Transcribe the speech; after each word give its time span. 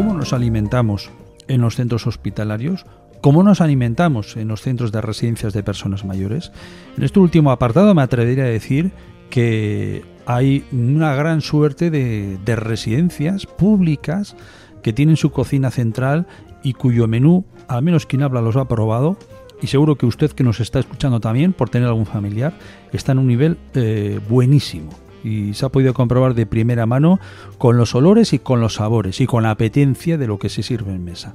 cómo 0.00 0.14
nos 0.14 0.32
alimentamos 0.32 1.10
en 1.46 1.60
los 1.60 1.76
centros 1.76 2.06
hospitalarios, 2.06 2.86
cómo 3.20 3.42
nos 3.42 3.60
alimentamos 3.60 4.38
en 4.38 4.48
los 4.48 4.62
centros 4.62 4.92
de 4.92 5.02
residencias 5.02 5.52
de 5.52 5.62
personas 5.62 6.06
mayores. 6.06 6.52
En 6.96 7.02
este 7.02 7.20
último 7.20 7.50
apartado 7.50 7.94
me 7.94 8.00
atrevería 8.00 8.44
a 8.44 8.46
decir 8.46 8.92
que 9.28 10.02
hay 10.24 10.64
una 10.72 11.14
gran 11.14 11.42
suerte 11.42 11.90
de, 11.90 12.38
de 12.42 12.56
residencias 12.56 13.44
públicas 13.44 14.36
que 14.82 14.94
tienen 14.94 15.18
su 15.18 15.32
cocina 15.32 15.70
central 15.70 16.26
y 16.62 16.72
cuyo 16.72 17.06
menú, 17.06 17.44
al 17.68 17.82
menos 17.82 18.06
quien 18.06 18.22
habla 18.22 18.40
los 18.40 18.56
ha 18.56 18.66
probado, 18.68 19.18
y 19.60 19.66
seguro 19.66 19.96
que 19.96 20.06
usted 20.06 20.30
que 20.30 20.44
nos 20.44 20.60
está 20.60 20.78
escuchando 20.78 21.20
también, 21.20 21.52
por 21.52 21.68
tener 21.68 21.88
algún 21.88 22.06
familiar, 22.06 22.54
está 22.90 23.12
en 23.12 23.18
un 23.18 23.26
nivel 23.26 23.58
eh, 23.74 24.18
buenísimo. 24.30 24.92
Y 25.22 25.54
se 25.54 25.66
ha 25.66 25.68
podido 25.68 25.94
comprobar 25.94 26.34
de 26.34 26.46
primera 26.46 26.86
mano 26.86 27.20
con 27.58 27.76
los 27.76 27.94
olores 27.94 28.32
y 28.32 28.38
con 28.38 28.60
los 28.60 28.74
sabores 28.74 29.20
y 29.20 29.26
con 29.26 29.42
la 29.42 29.50
apetencia 29.50 30.18
de 30.18 30.26
lo 30.26 30.38
que 30.38 30.48
se 30.48 30.62
sirve 30.62 30.94
en 30.94 31.04
mesa. 31.04 31.34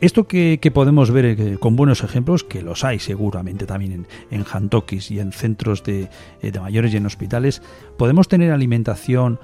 Esto 0.00 0.26
que, 0.26 0.58
podemos 0.74 1.10
ver 1.10 1.24
eh, 1.24 1.56
con 1.58 1.76
buenos 1.76 2.02
ejemplos, 2.02 2.44
que 2.44 2.62
los 2.62 2.84
hay 2.84 2.98
seguramente 2.98 3.64
también 3.64 4.06
en, 4.30 4.44
en 4.44 4.70
y 5.08 5.18
en 5.18 5.32
centros 5.32 5.82
de, 5.84 6.10
eh, 6.42 6.50
de, 6.50 6.60
mayores 6.60 6.92
y 6.92 6.98
en 6.98 7.06
hospitales, 7.06 7.62
podemos 7.96 8.28
tener 8.28 8.52
alimentación 8.52 9.38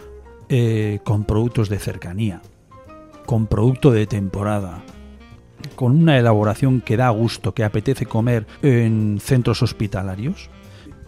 con 1.05 1.27
productos 1.27 1.69
de 1.69 1.79
cercanía, 1.79 2.43
con 3.25 3.47
producto 3.47 3.93
de 3.93 4.09
temporada, 4.09 4.83
con 5.77 5.93
una 5.93 6.19
elaboración 6.19 6.81
que 6.81 6.97
da 6.97 7.11
gusto, 7.11 7.55
que 7.55 7.65
apetece 7.65 8.07
comer 8.07 8.47
en 8.63 9.19
centros 9.21 9.63
hospitalarios? 9.63 10.51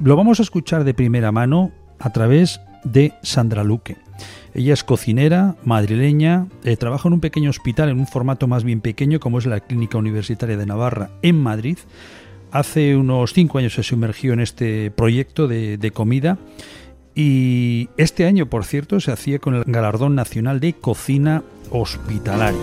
Lo 0.00 0.16
vamos 0.16 0.40
a 0.40 0.42
escuchar 0.42 0.84
de 0.84 0.94
primera 0.94 1.32
mano 1.32 1.72
a 2.02 2.11
través 2.11 2.61
de 2.84 3.15
Sandra 3.23 3.65
Luque. 3.65 3.97
Ella 4.55 4.75
es 4.75 4.84
cocinera 4.84 5.56
madrileña, 5.64 6.47
eh, 6.64 6.77
trabaja 6.77 7.09
en 7.09 7.14
un 7.14 7.20
pequeño 7.20 7.48
hospital 7.48 7.89
en 7.89 7.98
un 7.98 8.06
formato 8.06 8.47
más 8.48 8.64
bien 8.64 8.81
pequeño 8.81 9.19
como 9.19 9.39
es 9.39 9.47
la 9.47 9.61
Clínica 9.61 9.97
Universitaria 9.97 10.56
de 10.56 10.67
Navarra 10.67 11.11
en 11.22 11.41
Madrid. 11.41 11.78
Hace 12.50 12.97
unos 12.97 13.33
cinco 13.33 13.59
años 13.59 13.75
se 13.75 13.83
sumergió 13.83 14.34
en 14.34 14.41
este 14.41 14.91
proyecto 14.91 15.48
de, 15.48 15.78
de 15.78 15.91
comida 15.91 16.36
y 17.14 17.89
este 17.97 18.27
año, 18.27 18.47
por 18.47 18.64
cierto, 18.64 19.00
se 19.00 19.12
hacía 19.12 19.39
con 19.39 19.55
el 19.55 19.64
Galardón 19.66 20.14
Nacional 20.14 20.61
de 20.61 20.75
Cocina 20.75 21.42
Hospitalaria. 21.70 22.61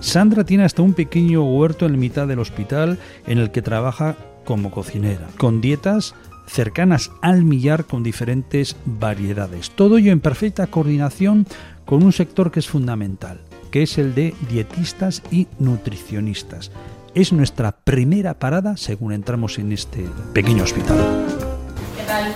Sandra 0.00 0.44
tiene 0.44 0.64
hasta 0.64 0.82
un 0.82 0.94
pequeño 0.94 1.44
huerto 1.44 1.86
en 1.86 1.92
la 1.92 1.98
mitad 1.98 2.26
del 2.26 2.38
hospital 2.38 2.98
en 3.26 3.38
el 3.38 3.50
que 3.50 3.62
trabaja 3.62 4.16
como 4.44 4.70
cocinera, 4.70 5.28
con 5.36 5.60
dietas 5.60 6.14
cercanas 6.50 7.10
al 7.22 7.44
millar 7.44 7.86
con 7.86 8.02
diferentes 8.02 8.76
variedades. 8.84 9.70
Todo 9.70 9.98
ello 9.98 10.12
en 10.12 10.20
perfecta 10.20 10.66
coordinación 10.66 11.46
con 11.86 12.02
un 12.02 12.12
sector 12.12 12.50
que 12.50 12.60
es 12.60 12.68
fundamental, 12.68 13.40
que 13.70 13.82
es 13.82 13.98
el 13.98 14.14
de 14.14 14.34
dietistas 14.48 15.22
y 15.30 15.46
nutricionistas. 15.58 16.70
Es 17.14 17.32
nuestra 17.32 17.72
primera 17.72 18.38
parada 18.38 18.76
según 18.76 19.12
entramos 19.12 19.58
en 19.58 19.72
este 19.72 20.04
pequeño 20.32 20.64
hospital. 20.64 20.98
¿Qué 21.96 22.04
tal? 22.04 22.34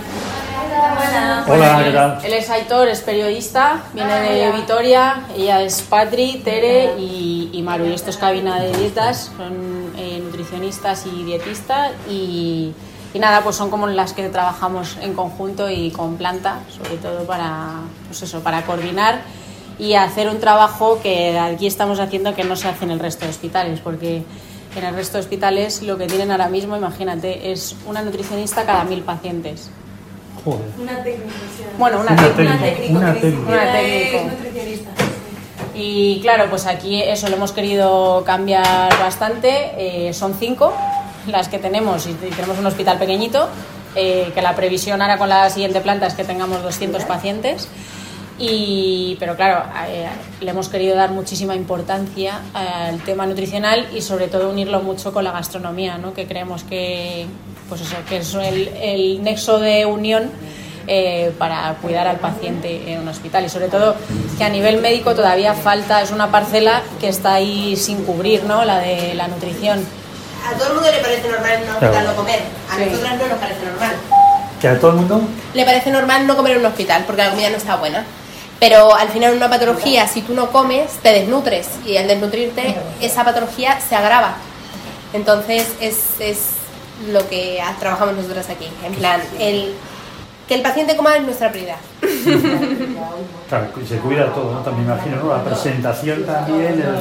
Hola, 1.47 1.81
¿qué 1.85 1.91
tal? 1.91 2.19
Él 2.25 2.33
es 2.33 2.49
Aitor, 2.49 2.87
es 2.87 3.01
periodista, 3.01 3.83
viene 3.93 4.13
de 4.19 4.51
Vitoria, 4.51 5.25
ella 5.37 5.61
es 5.61 5.81
Patri, 5.83 6.41
Tere 6.43 6.99
y, 6.99 7.51
y 7.53 7.61
Maru. 7.61 7.85
Y 7.85 7.93
esto 7.93 8.09
es 8.09 8.17
cabina 8.17 8.59
de 8.59 8.75
dietas, 8.75 9.31
son 9.37 9.93
eh, 9.95 10.19
nutricionistas 10.23 11.05
y 11.05 11.23
dietistas 11.23 11.91
y, 12.09 12.73
y, 13.15 13.19
nada, 13.19 13.41
pues 13.43 13.55
son 13.55 13.69
como 13.69 13.87
las 13.87 14.11
que 14.11 14.27
trabajamos 14.27 14.97
en 15.01 15.13
conjunto 15.13 15.69
y 15.69 15.89
con 15.89 16.17
planta, 16.17 16.59
sobre 16.69 16.97
todo 16.97 17.23
para, 17.23 17.75
pues 18.07 18.21
eso, 18.21 18.41
para 18.41 18.63
coordinar 18.63 19.21
y 19.79 19.93
hacer 19.93 20.29
un 20.29 20.41
trabajo 20.41 20.99
que 21.01 21.39
aquí 21.39 21.65
estamos 21.65 22.01
haciendo 22.01 22.35
que 22.35 22.43
no 22.43 22.57
se 22.57 22.67
hace 22.67 22.83
en 22.83 22.91
el 22.91 22.99
resto 22.99 23.23
de 23.23 23.31
hospitales, 23.31 23.79
porque 23.79 24.23
en 24.75 24.83
el 24.83 24.93
resto 24.93 25.17
de 25.17 25.23
hospitales 25.23 25.81
lo 25.81 25.97
que 25.97 26.07
tienen 26.07 26.29
ahora 26.29 26.49
mismo, 26.49 26.75
imagínate, 26.75 27.53
es 27.53 27.77
una 27.87 28.01
nutricionista 28.01 28.65
cada 28.65 28.83
mil 28.83 29.01
pacientes. 29.01 29.69
Joder. 30.43 30.67
Una 30.77 31.01
técnica. 31.01 31.33
Bueno, 31.77 32.01
una, 32.01 32.11
Una 32.11 32.21
técnica. 32.21 32.51
una 32.91 33.13
técnica. 33.13 33.49
Una 33.49 33.71
técnica. 33.71 34.17
Es 34.17 34.31
nutricionista. 34.33 34.89
Y 35.73 36.19
claro, 36.21 36.49
pues 36.49 36.65
aquí 36.65 37.01
eso 37.01 37.29
lo 37.29 37.37
hemos 37.37 37.53
querido 37.53 38.25
cambiar 38.25 38.89
bastante. 38.99 40.07
Eh, 40.09 40.13
son 40.13 40.33
cinco 40.33 40.73
las 41.27 41.47
que 41.47 41.59
tenemos 41.59 42.07
y 42.07 42.13
tenemos 42.13 42.57
un 42.57 42.65
hospital 42.65 42.97
pequeñito, 42.97 43.49
eh, 43.95 44.31
que 44.33 44.41
la 44.41 44.55
previsión 44.55 45.01
ahora 45.01 45.17
con 45.17 45.29
la 45.29 45.49
siguiente 45.49 45.81
planta 45.81 46.07
es 46.07 46.13
que 46.13 46.23
tengamos 46.23 46.61
200 46.63 47.03
pacientes. 47.05 47.67
Y, 48.37 49.15
pero 49.17 49.37
claro, 49.37 49.63
eh, 49.87 50.07
le 50.41 50.51
hemos 50.51 50.67
querido 50.67 50.95
dar 50.95 51.11
muchísima 51.11 51.55
importancia 51.55 52.41
al 52.53 52.99
tema 53.03 53.25
nutricional 53.25 53.87
y 53.95 54.01
sobre 54.01 54.27
todo 54.27 54.49
unirlo 54.49 54.81
mucho 54.81 55.13
con 55.13 55.23
la 55.23 55.31
gastronomía, 55.31 55.97
¿no? 55.97 56.13
que 56.13 56.27
creemos 56.27 56.63
que, 56.63 57.27
pues 57.69 57.81
eso, 57.81 57.95
que 58.09 58.17
es 58.17 58.33
el, 58.33 58.67
el 58.81 59.23
nexo 59.23 59.59
de 59.59 59.85
unión 59.85 60.31
eh, 60.87 61.33
para 61.39 61.73
cuidar 61.81 62.07
al 62.07 62.17
paciente 62.17 62.91
en 62.91 62.99
un 62.99 63.07
hospital 63.07 63.43
y 63.43 63.49
sobre 63.49 63.69
todo 63.69 63.95
que 64.37 64.43
a 64.43 64.49
nivel 64.49 64.81
médico 64.81 65.15
todavía 65.15 65.55
falta, 65.55 66.03
es 66.03 66.11
una 66.11 66.29
parcela 66.29 66.83
que 66.99 67.07
está 67.07 67.33
ahí 67.33 67.75
sin 67.75 68.03
cubrir, 68.03 68.43
¿no? 68.43 68.63
la 68.65 68.79
de 68.79 69.15
la 69.15 69.27
nutrición. 69.27 69.83
A 70.45 70.57
todo 70.57 70.67
el 70.69 70.73
mundo 70.75 70.91
le 70.91 70.99
parece 70.99 71.27
normal 71.29 71.51
en 71.53 71.63
un 71.63 71.69
hospital 71.69 72.05
no 72.05 72.15
comer. 72.15 72.39
A 72.71 72.75
Sí. 72.77 72.85
nosotras 72.85 73.17
no 73.17 73.27
nos 73.27 73.37
parece 73.39 73.65
normal. 73.65 73.91
¿Que 74.61 74.67
a 74.67 74.79
todo 74.79 74.91
el 74.91 74.97
mundo? 74.97 75.21
Le 75.53 75.65
parece 75.65 75.89
normal 75.91 76.27
no 76.27 76.35
comer 76.35 76.53
en 76.53 76.59
un 76.59 76.65
hospital 76.67 77.03
porque 77.05 77.23
la 77.23 77.29
comida 77.31 77.49
no 77.49 77.57
está 77.57 77.75
buena. 77.77 78.03
Pero 78.59 78.95
al 78.95 79.09
final 79.09 79.31
en 79.31 79.37
una 79.37 79.49
patología, 79.49 80.07
si 80.07 80.21
tú 80.21 80.33
no 80.33 80.49
comes, 80.51 80.91
te 81.03 81.09
desnutres. 81.11 81.67
Y 81.85 81.97
al 81.97 82.07
desnutrirte, 82.07 82.75
esa 83.01 83.23
patología 83.25 83.79
se 83.81 83.95
agrava. 83.95 84.35
Entonces 85.13 85.67
es, 85.81 85.97
es 86.19 86.37
lo 87.11 87.27
que 87.27 87.61
trabajamos 87.79 88.15
nosotras 88.15 88.49
aquí. 88.49 88.67
En 88.85 88.93
plan, 88.95 89.21
el, 89.39 89.75
que 90.47 90.55
el 90.55 90.61
paciente 90.61 90.95
coma 90.95 91.15
es 91.17 91.23
nuestra 91.23 91.51
prioridad. 91.51 91.77
Claro, 93.49 93.67
se 93.87 93.97
cuida 93.97 94.33
todo, 94.33 94.53
¿no? 94.53 94.59
También 94.61 94.87
me 94.87 94.93
imagino, 94.93 95.17
¿no? 95.17 95.35
La 95.35 95.43
presentación 95.43 96.25
también, 96.25 96.65
el, 96.81 96.95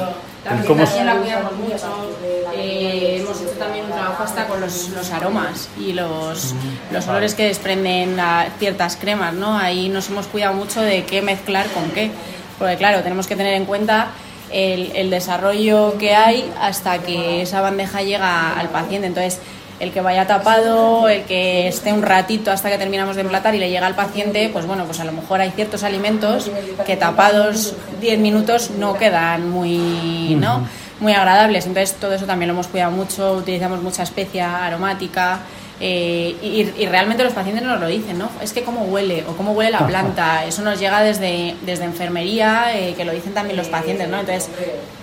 El 0.44 0.64
cómo... 0.66 0.80
presentación 0.80 1.06
la 1.06 1.16
cuidamos 1.16 1.52
mucho. 1.56 2.14
Eh, 2.54 3.18
hemos 3.20 3.40
hecho 3.40 3.50
también 3.58 3.86
un 3.86 3.92
trabajo 3.92 4.22
hasta 4.22 4.46
con 4.46 4.60
los, 4.60 4.90
los 4.90 5.10
aromas 5.10 5.68
y 5.78 5.92
los, 5.92 6.54
los 6.92 7.08
olores 7.08 7.34
que 7.34 7.46
desprenden 7.46 8.20
a 8.20 8.48
ciertas 8.58 8.96
cremas, 8.96 9.34
¿no? 9.34 9.56
Ahí 9.58 9.88
nos 9.88 10.08
hemos 10.10 10.26
cuidado 10.26 10.54
mucho 10.54 10.80
de 10.80 11.04
qué 11.04 11.22
mezclar 11.22 11.66
con 11.68 11.90
qué. 11.90 12.10
Porque 12.58 12.76
claro, 12.76 13.02
tenemos 13.02 13.26
que 13.26 13.36
tener 13.36 13.54
en 13.54 13.64
cuenta 13.64 14.08
el, 14.52 14.92
el 14.94 15.10
desarrollo 15.10 15.98
que 15.98 16.14
hay 16.14 16.52
hasta 16.60 16.98
que 16.98 17.42
esa 17.42 17.60
bandeja 17.60 18.02
llega 18.02 18.52
al 18.58 18.68
paciente. 18.68 19.06
Entonces, 19.06 19.40
el 19.80 19.92
que 19.92 20.00
vaya 20.00 20.26
tapado, 20.26 21.08
el 21.08 21.24
que 21.24 21.68
esté 21.68 21.92
un 21.92 22.02
ratito 22.02 22.50
hasta 22.50 22.70
que 22.70 22.78
terminamos 22.78 23.16
de 23.16 23.22
emplatar 23.22 23.54
y 23.54 23.58
le 23.58 23.70
llega 23.70 23.86
al 23.86 23.94
paciente, 23.94 24.48
pues 24.52 24.66
bueno, 24.66 24.84
pues 24.84 25.00
a 25.00 25.04
lo 25.04 25.12
mejor 25.12 25.40
hay 25.40 25.50
ciertos 25.50 25.82
alimentos 25.82 26.50
que 26.86 26.96
tapados 26.96 27.74
10 28.00 28.18
minutos 28.18 28.70
no 28.78 28.94
quedan 28.94 29.50
muy, 29.50 30.36
¿no? 30.38 30.66
muy 31.00 31.12
agradables. 31.12 31.66
Entonces 31.66 31.96
todo 31.98 32.12
eso 32.14 32.26
también 32.26 32.48
lo 32.48 32.54
hemos 32.54 32.68
cuidado 32.68 32.92
mucho, 32.92 33.34
utilizamos 33.34 33.82
mucha 33.82 34.02
especia 34.02 34.64
aromática. 34.64 35.40
Eh, 35.80 36.36
y, 36.42 36.82
y 36.82 36.86
realmente 36.86 37.24
los 37.24 37.32
pacientes 37.32 37.64
nos 37.64 37.80
lo 37.80 37.86
dicen, 37.86 38.18
¿no? 38.18 38.30
Es 38.40 38.52
que 38.52 38.62
cómo 38.62 38.82
huele 38.84 39.24
o 39.28 39.36
cómo 39.36 39.52
huele 39.52 39.72
la 39.72 39.86
planta, 39.86 40.44
eso 40.44 40.62
nos 40.62 40.78
llega 40.78 41.02
desde, 41.02 41.56
desde 41.62 41.84
enfermería, 41.84 42.76
eh, 42.76 42.94
que 42.94 43.04
lo 43.04 43.12
dicen 43.12 43.34
también 43.34 43.56
los 43.56 43.68
pacientes, 43.68 44.08
¿no? 44.08 44.20
Entonces 44.20 44.50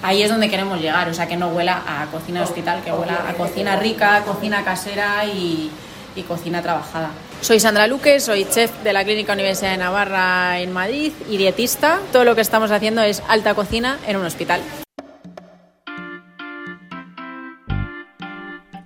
ahí 0.02 0.24
es 0.24 0.30
donde 0.30 0.50
queremos 0.50 0.80
llegar, 0.80 1.10
o 1.10 1.14
sea, 1.14 1.28
que 1.28 1.38
no 1.38 1.50
huela 1.50 1.84
a 1.86 2.06
cocina 2.06 2.40
de 2.40 2.46
hospital, 2.46 2.82
que 2.84 2.92
huela 2.92 3.26
a 3.28 3.34
cocina 3.34 3.76
rica, 3.76 4.24
cocina 4.26 4.64
casera 4.64 5.26
y, 5.26 5.70
y 6.16 6.22
cocina 6.24 6.62
trabajada. 6.62 7.10
Soy 7.42 7.60
Sandra 7.60 7.88
Luque, 7.88 8.20
soy 8.20 8.46
chef 8.46 8.72
de 8.84 8.94
la 8.94 9.04
Clínica 9.04 9.34
Universidad 9.34 9.72
de 9.72 9.78
Navarra 9.78 10.60
en 10.60 10.72
Madrid 10.72 11.12
y 11.30 11.38
dietista. 11.38 12.00
Todo 12.12 12.24
lo 12.24 12.36
que 12.36 12.42
estamos 12.42 12.70
haciendo 12.72 13.02
es 13.02 13.24
alta 13.28 13.56
cocina 13.56 13.98
en 14.06 14.18
un 14.18 14.26
hospital. 14.26 14.62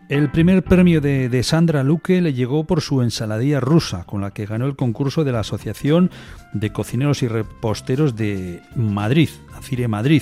El 0.07 0.30
primer 0.30 0.63
premio 0.63 1.02
de, 1.02 1.42
Sandra 1.42 1.84
Luque 1.84 2.22
le 2.22 2.34
llegó 2.34 2.63
por 2.66 2.81
su 2.81 3.02
ensaladilla 3.02 3.60
rusa, 3.60 4.04
con 4.04 4.22
la 4.22 4.30
que 4.30 4.46
ganó 4.46 4.68
el 4.68 4.75
concurso 4.75 5.24
de 5.24 5.31
la 5.31 5.40
Asociación 5.40 6.12
de 6.54 6.72
Cocineros 6.72 7.24
y 7.24 7.28
Reposteros 7.28 8.16
de 8.16 8.62
Madrid, 8.75 9.30
ACIRE 9.57 9.88
Madrid, 9.88 10.22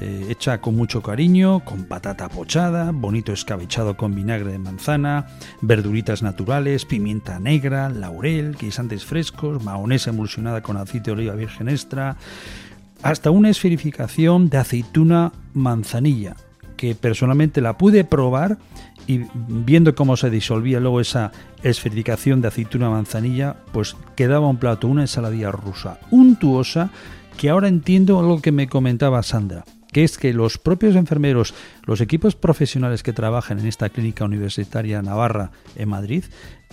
eh, 0.00 0.28
hecha 0.30 0.62
con 0.62 0.74
mucho 0.74 1.02
cariño, 1.02 1.60
con 1.66 1.84
patata 1.84 2.30
pochada, 2.30 2.92
bonito 2.92 3.34
escabechado 3.34 3.94
con 3.94 4.14
vinagre 4.14 4.52
de 4.52 4.58
manzana, 4.58 5.26
verduritas 5.60 6.22
naturales, 6.22 6.86
pimienta 6.86 7.38
negra, 7.38 7.90
laurel, 7.90 8.56
guisantes 8.58 9.04
frescos, 9.04 9.62
mahonesa 9.62 10.10
emulsionada 10.10 10.62
con 10.62 10.78
aceite 10.78 11.10
de 11.10 11.12
oliva 11.12 11.34
virgen 11.34 11.68
extra, 11.68 12.16
hasta 13.02 13.30
una 13.30 13.50
esferificación 13.50 14.48
de 14.48 14.56
aceituna 14.56 15.32
manzanilla, 15.52 16.36
que 16.80 16.94
personalmente 16.94 17.60
la 17.60 17.76
pude 17.76 18.04
probar 18.04 18.56
y 19.06 19.20
viendo 19.34 19.94
cómo 19.94 20.16
se 20.16 20.30
disolvía 20.30 20.80
luego 20.80 21.02
esa 21.02 21.30
esferificación 21.62 22.40
de 22.40 22.48
aceituna 22.48 22.88
manzanilla, 22.88 23.56
pues 23.70 23.98
quedaba 24.16 24.48
un 24.48 24.56
plato, 24.56 24.88
una 24.88 25.02
ensaladilla 25.02 25.52
rusa 25.52 25.98
untuosa 26.10 26.90
que 27.36 27.50
ahora 27.50 27.68
entiendo 27.68 28.18
algo 28.18 28.40
que 28.40 28.50
me 28.50 28.66
comentaba 28.66 29.22
Sandra, 29.22 29.66
que 29.92 30.04
es 30.04 30.16
que 30.16 30.32
los 30.32 30.56
propios 30.56 30.96
enfermeros, 30.96 31.52
los 31.84 32.00
equipos 32.00 32.34
profesionales 32.34 33.02
que 33.02 33.12
trabajan 33.12 33.58
en 33.58 33.66
esta 33.66 33.90
clínica 33.90 34.24
universitaria 34.24 35.02
Navarra 35.02 35.50
en 35.76 35.90
Madrid, 35.90 36.24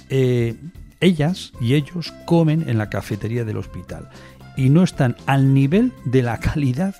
eh, 0.07 0.55
ellas 1.01 1.51
y 1.59 1.73
ellos 1.73 2.13
comen 2.25 2.69
en 2.69 2.77
la 2.77 2.89
cafetería 2.89 3.43
del 3.43 3.57
hospital 3.57 4.07
y 4.55 4.69
no 4.69 4.83
están 4.83 5.17
al 5.25 5.53
nivel 5.53 5.91
de 6.05 6.23
la 6.23 6.39
calidad 6.39 6.95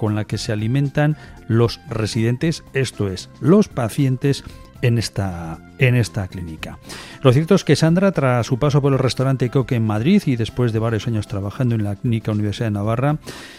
con 0.00 0.14
la 0.14 0.24
que 0.24 0.38
se 0.38 0.50
alimentan 0.50 1.18
los 1.46 1.78
residentes, 1.90 2.64
esto 2.72 3.10
es, 3.10 3.28
los 3.42 3.68
pacientes 3.68 4.44
en 4.80 4.96
esta, 4.96 5.58
en 5.76 5.94
esta 5.94 6.26
clínica. 6.26 6.78
Lo 7.20 7.34
cierto 7.34 7.54
es 7.54 7.64
que 7.64 7.76
Sandra, 7.76 8.10
tras 8.12 8.46
su 8.46 8.58
paso 8.58 8.80
por 8.80 8.94
el 8.94 8.98
restaurante 8.98 9.50
Coque 9.50 9.74
en 9.74 9.84
Madrid 9.84 10.22
y 10.24 10.36
después 10.36 10.72
de 10.72 10.78
varios 10.78 11.06
años 11.06 11.28
trabajando 11.28 11.74
en 11.74 11.84
la 11.84 11.96
Clínica 11.96 12.32
Universidad 12.32 12.68
de 12.68 12.70
Navarra, 12.70 13.18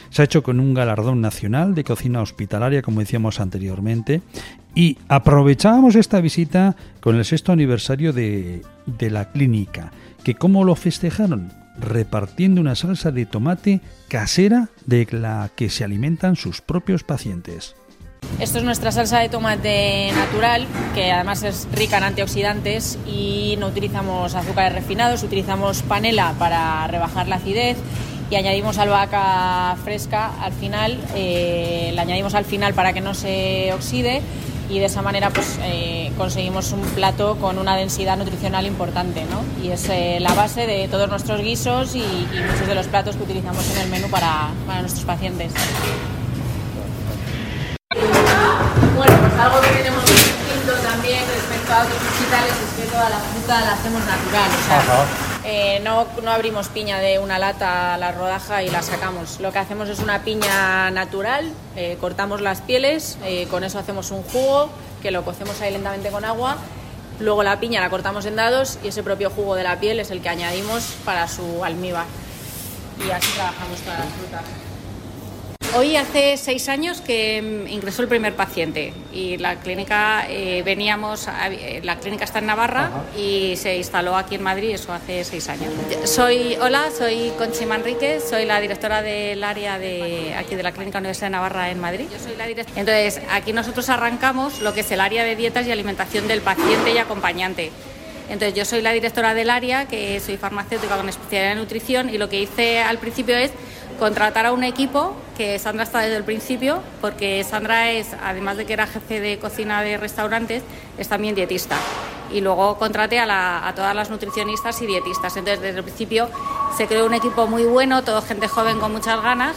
se 0.10 0.24
ha 0.24 0.26
hecho 0.26 0.42
con 0.42 0.60
un 0.60 0.74
galardón 0.74 1.22
nacional 1.22 1.76
de 1.76 1.84
cocina 1.84 2.24
hospitalaria, 2.24 2.82
como 2.82 3.02
decíamos 3.02 3.40
anteriormente, 3.40 4.24
y 4.74 4.98
aprovechábamos 5.10 5.94
esta 5.94 6.22
visita 6.22 6.76
con 7.02 7.18
el 7.18 7.26
sexto 7.26 7.52
aniversario 7.52 8.14
de, 8.14 8.64
de 8.88 9.12
la 9.12 9.32
clínica, 9.32 9.92
que 10.24 10.34
cómo 10.34 10.64
lo 10.64 10.76
festejaron, 10.76 11.61
repartiendo 11.82 12.62
una 12.62 12.76
salsa 12.76 13.12
de 13.12 13.26
tomate 13.26 13.82
casera 14.08 14.70
de 14.86 15.08
la 15.12 15.50
que 15.56 15.70
se 15.70 15.84
alimentan 15.84 16.36
sus 16.36 16.62
propios 16.62 17.04
pacientes. 17.04 17.76
Esto 18.40 18.60
es 18.60 18.64
nuestra 18.64 18.92
salsa 18.92 19.20
de 19.20 19.30
tomate 19.30 20.12
natural, 20.14 20.66
que 20.96 21.12
además 21.12 21.44
es 21.44 21.68
rica 21.74 21.98
en 21.98 22.04
antioxidantes 22.04 22.98
y 23.06 23.56
no 23.60 23.68
utilizamos 23.68 24.36
azúcares 24.36 24.74
refinados, 24.74 25.24
utilizamos 25.24 25.82
panela 25.82 26.34
para 26.40 26.88
rebajar 26.88 27.28
la 27.28 27.36
acidez 27.36 27.78
y 28.30 28.36
añadimos 28.36 28.78
albahaca 28.78 29.76
fresca 29.84 30.32
al 30.42 30.54
final, 30.54 30.98
eh, 31.16 31.92
la 31.94 32.04
añadimos 32.04 32.34
al 32.34 32.46
final 32.46 32.74
para 32.74 32.94
que 32.94 33.02
no 33.02 33.14
se 33.14 33.74
oxide 33.74 34.22
y 34.72 34.80
de 34.80 34.86
esa 34.86 35.02
manera 35.02 35.30
pues 35.32 35.60
eh, 35.64 36.12
conseguimos 36.18 36.72
un 36.72 36.80
plato 36.80 37.36
con 37.42 37.58
una 37.58 37.76
densidad 37.76 38.16
nutricional 38.16 38.66
importante 38.66 39.26
¿no? 39.26 39.44
y 39.62 39.72
es 39.72 39.90
eh, 39.90 40.20
la 40.22 40.34
base 40.34 40.66
de 40.66 40.88
todos 40.88 41.10
nuestros 41.10 41.42
guisos 41.42 41.94
y, 41.94 42.00
y, 42.00 42.44
muchos 42.50 42.68
de 42.68 42.76
los 42.76 42.88
platos 42.88 43.18
que 43.18 43.24
utilizamos 43.24 43.70
en 43.76 43.82
el 43.82 43.90
menú 43.90 44.10
para, 44.10 44.48
para 44.66 44.80
nuestros 44.80 45.04
pacientes. 45.04 45.52
Bueno, 48.96 49.18
pues 49.20 49.34
algo 49.40 49.60
que 49.62 49.70
tenemos 49.70 50.06
distinto 50.06 50.74
también 50.84 51.20
respecto 51.20 51.74
a 51.74 51.84
otros 51.84 51.98
hospitales 51.98 52.54
es 52.54 52.84
que 52.84 52.92
toda 52.92 53.10
la 53.10 53.20
fruta 53.20 53.62
la 53.62 53.74
hacemos 53.74 54.02
natural. 54.06 54.50
O 54.50 54.68
sea, 54.68 55.31
eh, 55.44 55.80
no, 55.84 56.06
no, 56.24 56.32
abrimos 56.32 56.68
piña 56.70 57.00
de 57.00 57.18
una 57.18 57.40
lata 57.40 57.96
a 57.96 57.98
la 57.98 58.12
rodaja 58.12 58.64
y 58.64 58.70
la 58.70 58.82
sacamos. 58.82 59.40
Lo 59.40 59.52
que 59.52 59.60
hacemos 59.60 59.90
es 59.90 60.00
una 60.00 60.24
piña 60.24 60.92
natural, 60.92 61.52
eh, 61.76 61.98
cortamos 62.00 62.42
las 62.42 62.62
pieles, 62.62 63.18
eh, 63.24 63.48
con 63.50 63.64
eso 63.64 63.80
hacemos 63.80 64.12
un 64.12 64.22
jugo 64.24 64.70
que 65.02 65.10
lo 65.12 65.26
cocemos 65.26 65.60
ahí 65.62 65.72
lentamente 65.72 66.10
con 66.10 66.26
agua. 66.26 66.58
Luego 67.20 67.44
la 67.44 67.60
piña 67.60 67.82
la 67.82 67.90
cortamos 67.90 68.26
en 68.26 68.36
dados 68.36 68.78
y 68.84 68.90
ese 68.90 69.04
propio 69.04 69.30
jugo 69.30 69.56
de 69.56 69.64
la 69.64 69.80
piel 69.80 70.00
es 70.00 70.12
el 70.12 70.22
que 70.22 70.30
añadimos 70.30 70.84
para 71.06 71.28
su 71.28 71.64
almíbar. 71.64 72.06
Y 73.06 73.10
así 73.10 73.32
trabajamos 73.34 73.80
todas 73.82 74.00
las. 74.00 74.71
Hoy 75.74 75.96
hace 75.96 76.36
seis 76.36 76.68
años 76.68 77.00
que 77.00 77.42
mm, 77.42 77.68
ingresó 77.70 78.02
el 78.02 78.10
primer 78.10 78.36
paciente 78.36 78.94
y 79.14 79.38
la 79.38 79.56
clínica 79.56 80.26
eh, 80.28 80.64
veníamos, 80.66 81.30
a, 81.30 81.50
la 81.82 81.98
clínica 81.98 82.26
está 82.26 82.40
en 82.40 82.48
Navarra 82.48 82.88
Ajá. 82.88 83.18
y 83.18 83.56
se 83.56 83.78
instaló 83.78 84.18
aquí 84.18 84.36
en 84.36 84.44
Madrid, 84.44 84.72
eso 84.72 84.92
hace 84.92 85.24
seis 85.24 85.48
años. 85.48 85.72
Soy, 86.04 86.58
hola, 86.60 86.90
soy 86.96 87.32
Conchi 87.38 87.66
Manrique, 87.66 88.20
soy 88.20 88.44
la 88.44 88.60
directora 88.60 89.02
del 89.02 89.42
área 89.46 89.80
de 89.80 90.36
aquí 90.38 90.56
de 90.56 90.64
la 90.64 90.74
Clínica 90.74 91.00
Universidad 91.00 91.28
de 91.28 91.32
Navarra 91.32 91.70
en 91.72 91.80
Madrid. 91.80 92.08
Yo 92.12 92.20
soy 92.20 92.36
la 92.36 92.48
Entonces, 92.50 93.22
aquí 93.32 93.54
nosotros 93.54 93.88
arrancamos 93.88 94.60
lo 94.60 94.74
que 94.74 94.82
es 94.82 94.92
el 94.92 95.00
área 95.00 95.24
de 95.24 95.38
dietas 95.38 95.66
y 95.68 95.72
alimentación 95.72 96.28
del 96.28 96.42
paciente 96.42 96.92
y 96.92 96.98
acompañante. 96.98 97.72
Entonces, 98.28 98.56
yo 98.56 98.66
soy 98.66 98.82
la 98.82 98.92
directora 98.92 99.34
del 99.34 99.50
área, 99.50 99.88
que 99.88 100.20
soy 100.20 100.36
farmacéutica 100.36 100.98
con 100.98 101.08
especialidad 101.08 101.54
en 101.54 101.60
nutrición 101.60 102.10
y 102.10 102.18
lo 102.18 102.28
que 102.28 102.42
hice 102.42 102.80
al 102.80 102.98
principio 102.98 103.38
es 103.38 103.52
contratar 104.02 104.48
a 104.48 104.52
un 104.52 104.64
equipo 104.64 105.14
que 105.38 105.60
Sandra 105.60 105.84
está 105.84 106.00
desde 106.00 106.16
el 106.16 106.24
principio, 106.24 106.82
porque 107.02 107.44
Sandra 107.44 107.92
es, 107.92 108.16
además 108.24 108.58
de 108.58 108.66
que 108.66 108.74
era 108.74 108.88
jefe 108.88 109.20
de 109.20 109.38
cocina 109.38 109.84
de 109.84 109.96
restaurantes, 109.98 110.64
es 110.98 111.08
también 111.08 111.36
dietista. 111.36 111.76
Y 112.34 112.42
luego 112.42 112.80
contraté 112.80 113.20
a, 113.20 113.72
todas 113.76 113.94
las 113.96 114.10
nutricionistas 114.10 114.82
y 114.82 114.88
dietistas. 114.88 115.38
Entonces, 115.38 115.62
desde 115.62 115.78
el 115.78 115.84
principio 115.84 116.30
se 116.76 116.88
creó 116.88 117.06
un 117.06 117.14
equipo 117.14 117.46
muy 117.46 117.64
bueno, 117.66 118.02
todo 118.02 118.24
gente 118.24 118.48
joven 118.48 118.80
con 118.80 118.92
muchas 118.92 119.22
ganas. 119.22 119.56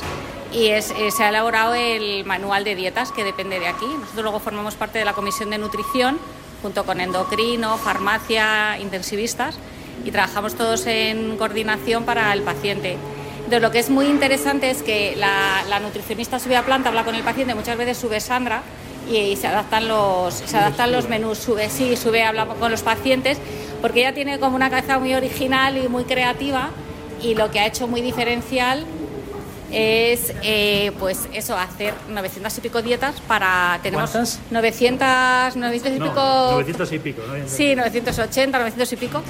Y 0.52 0.66
eh, 0.66 0.82
se 0.82 1.24
ha 1.24 1.30
elaborado 1.30 1.72
el 1.72 2.26
manual 2.26 2.64
de 2.64 2.74
dietas 2.74 3.12
que 3.12 3.24
depende 3.24 3.58
de 3.58 3.68
aquí. 3.68 3.86
Nosotros 3.86 4.24
luego 4.24 4.40
formamos 4.40 4.74
parte 4.74 4.98
de 4.98 5.06
la 5.06 5.14
comisión 5.14 5.48
de 5.48 5.56
nutrición 5.56 6.18
junto 6.60 6.84
con 6.84 7.00
endocrino, 7.00 7.78
farmacia, 7.78 8.78
intensivistas 8.78 9.56
y 10.04 10.10
trabajamos 10.10 10.54
todos 10.54 10.86
en 10.86 11.38
coordinación 11.38 12.04
para 12.04 12.30
el 12.34 12.42
paciente. 12.42 12.98
Entonces, 13.44 13.62
lo 13.62 13.70
que 13.70 13.78
es 13.78 13.90
muy 13.90 14.06
interesante 14.06 14.70
es 14.70 14.82
que 14.82 15.14
la, 15.16 15.64
la, 15.68 15.78
nutricionista 15.80 16.38
sube 16.38 16.56
a 16.56 16.64
planta, 16.64 16.88
habla 16.88 17.04
con 17.04 17.14
el 17.14 17.22
paciente, 17.22 17.54
muchas 17.54 17.76
veces 17.76 17.98
sube 17.98 18.18
Sandra 18.20 18.62
y, 19.10 19.16
y 19.16 19.36
se 19.36 19.46
adaptan 19.46 19.86
los, 19.86 20.34
se 20.34 20.56
adaptan 20.56 20.92
los 20.92 21.08
menús, 21.08 21.38
sube, 21.38 21.68
sí, 21.68 21.94
sube, 21.96 22.22
habla 22.22 22.46
con 22.46 22.70
los 22.70 22.82
pacientes, 22.82 23.38
porque 23.82 24.00
ella 24.00 24.14
tiene 24.14 24.38
como 24.38 24.56
una 24.56 24.70
cabeza 24.70 24.98
muy 24.98 25.14
original 25.14 25.76
y 25.76 25.88
muy 25.88 26.04
creativa 26.04 26.70
y 27.22 27.34
lo 27.34 27.50
que 27.50 27.60
ha 27.60 27.66
hecho 27.66 27.86
muy 27.86 28.00
diferencial 28.00 28.86
es 29.70 30.32
eh, 30.42 30.92
pues 30.98 31.28
eso, 31.32 31.56
hacer 31.56 31.94
900 32.08 32.56
y 32.56 32.60
pico 32.60 32.82
dietas 32.82 33.20
para... 33.22 33.80
Tenemos 33.82 34.10
¿Cuántas? 34.10 34.40
900, 34.50 35.56
900 35.56 35.92
y 35.92 35.98
No, 35.98 36.08
pico... 36.08 36.50
900 36.52 36.92
y 36.92 36.98
pico, 36.98 37.22
¿no? 37.26 37.48
Sí, 37.48 37.74
980, 37.74 38.58
900 38.58 38.92
y 38.92 38.96
pico. 38.96 39.22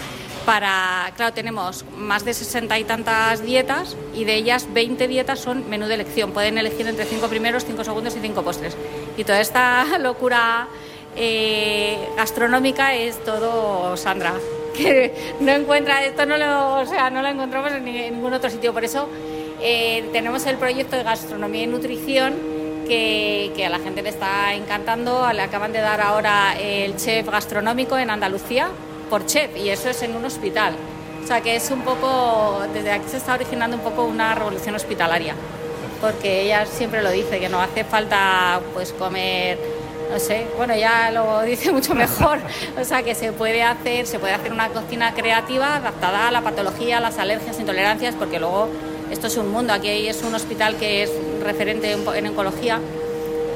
Para, 0.46 1.10
claro, 1.16 1.32
tenemos 1.32 1.86
más 1.96 2.26
de 2.26 2.34
60 2.34 2.78
y 2.78 2.84
tantas 2.84 3.42
dietas 3.42 3.96
y 4.14 4.24
de 4.24 4.34
ellas 4.34 4.68
20 4.70 5.08
dietas 5.08 5.40
son 5.40 5.68
menú 5.70 5.86
de 5.86 5.94
elección. 5.94 6.32
Pueden 6.32 6.58
elegir 6.58 6.86
entre 6.86 7.06
5 7.06 7.28
primeros, 7.28 7.64
5 7.64 7.82
segundos 7.82 8.14
y 8.14 8.20
5 8.20 8.42
postres. 8.42 8.76
Y 9.16 9.24
toda 9.24 9.40
esta 9.40 9.86
locura 9.98 10.68
eh, 11.16 11.96
gastronómica 12.16 12.94
es 12.94 13.22
todo 13.24 13.96
Sandra, 13.96 14.34
que 14.76 15.34
no 15.40 15.52
encuentra, 15.52 16.04
esto 16.04 16.26
no 16.26 16.36
lo, 16.36 16.80
o 16.80 16.86
sea, 16.86 17.08
no 17.08 17.22
lo 17.22 17.28
encontramos 17.28 17.72
en, 17.72 17.84
ningún 17.84 18.34
otro 18.34 18.50
sitio. 18.50 18.74
Por 18.74 18.84
eso 18.84 19.08
eh, 19.62 20.10
tenemos 20.12 20.44
el 20.44 20.56
proyecto 20.56 20.96
de 20.96 21.04
gastronomía 21.04 21.62
y 21.62 21.66
nutrición 21.68 22.34
que, 22.86 23.64
a 23.64 23.70
la 23.70 23.78
gente 23.78 24.02
le 24.02 24.10
está 24.10 24.52
encantando. 24.52 25.26
Le 25.32 25.40
acaban 25.40 25.72
de 25.72 25.80
dar 25.80 26.02
ahora 26.02 26.54
el 26.60 26.96
chef 26.96 27.26
gastronómico 27.30 27.96
en 27.96 28.10
Andalucía 28.10 28.68
por 29.10 29.26
chef 29.26 29.56
y 29.56 29.68
eso 29.68 29.88
es 29.88 30.02
en 30.02 30.16
un 30.16 30.24
hospital. 30.24 30.74
O 31.22 31.26
sea 31.26 31.40
que 31.40 31.56
es 31.56 31.70
un 31.70 31.80
poco, 31.82 32.62
desde 32.74 32.92
aquí 32.92 33.08
se 33.08 33.16
está 33.16 33.34
originando 33.34 33.76
un 33.76 33.82
poco 33.82 34.04
una 34.04 34.34
revolución 34.34 34.74
hospitalaria, 34.74 35.34
porque 36.00 36.42
ella 36.42 36.66
siempre 36.66 37.02
lo 37.02 37.10
dice, 37.10 37.40
que 37.40 37.48
no 37.48 37.60
hace 37.62 37.82
falta 37.82 38.60
pues 38.74 38.92
comer, 38.92 39.58
no 40.10 40.18
sé, 40.18 40.46
bueno, 40.58 40.76
ya 40.76 41.10
lo 41.10 41.40
dice 41.42 41.72
mucho 41.72 41.94
mejor, 41.94 42.40
o 42.78 42.84
sea 42.84 43.02
que 43.02 43.14
se 43.14 43.32
puede 43.32 43.62
hacer, 43.62 44.06
se 44.06 44.18
puede 44.18 44.34
hacer 44.34 44.52
una 44.52 44.68
cocina 44.68 45.14
creativa 45.14 45.76
adaptada 45.76 46.28
a 46.28 46.30
la 46.30 46.42
patología, 46.42 46.98
a 46.98 47.00
las 47.00 47.18
alergias, 47.18 47.58
intolerancias, 47.58 48.14
porque 48.14 48.38
luego 48.38 48.68
esto 49.10 49.28
es 49.28 49.36
un 49.38 49.50
mundo, 49.50 49.72
aquí 49.72 50.06
es 50.06 50.22
un 50.22 50.34
hospital 50.34 50.76
que 50.76 51.04
es 51.04 51.10
referente 51.42 51.92
en 51.92 52.26
oncología 52.26 52.80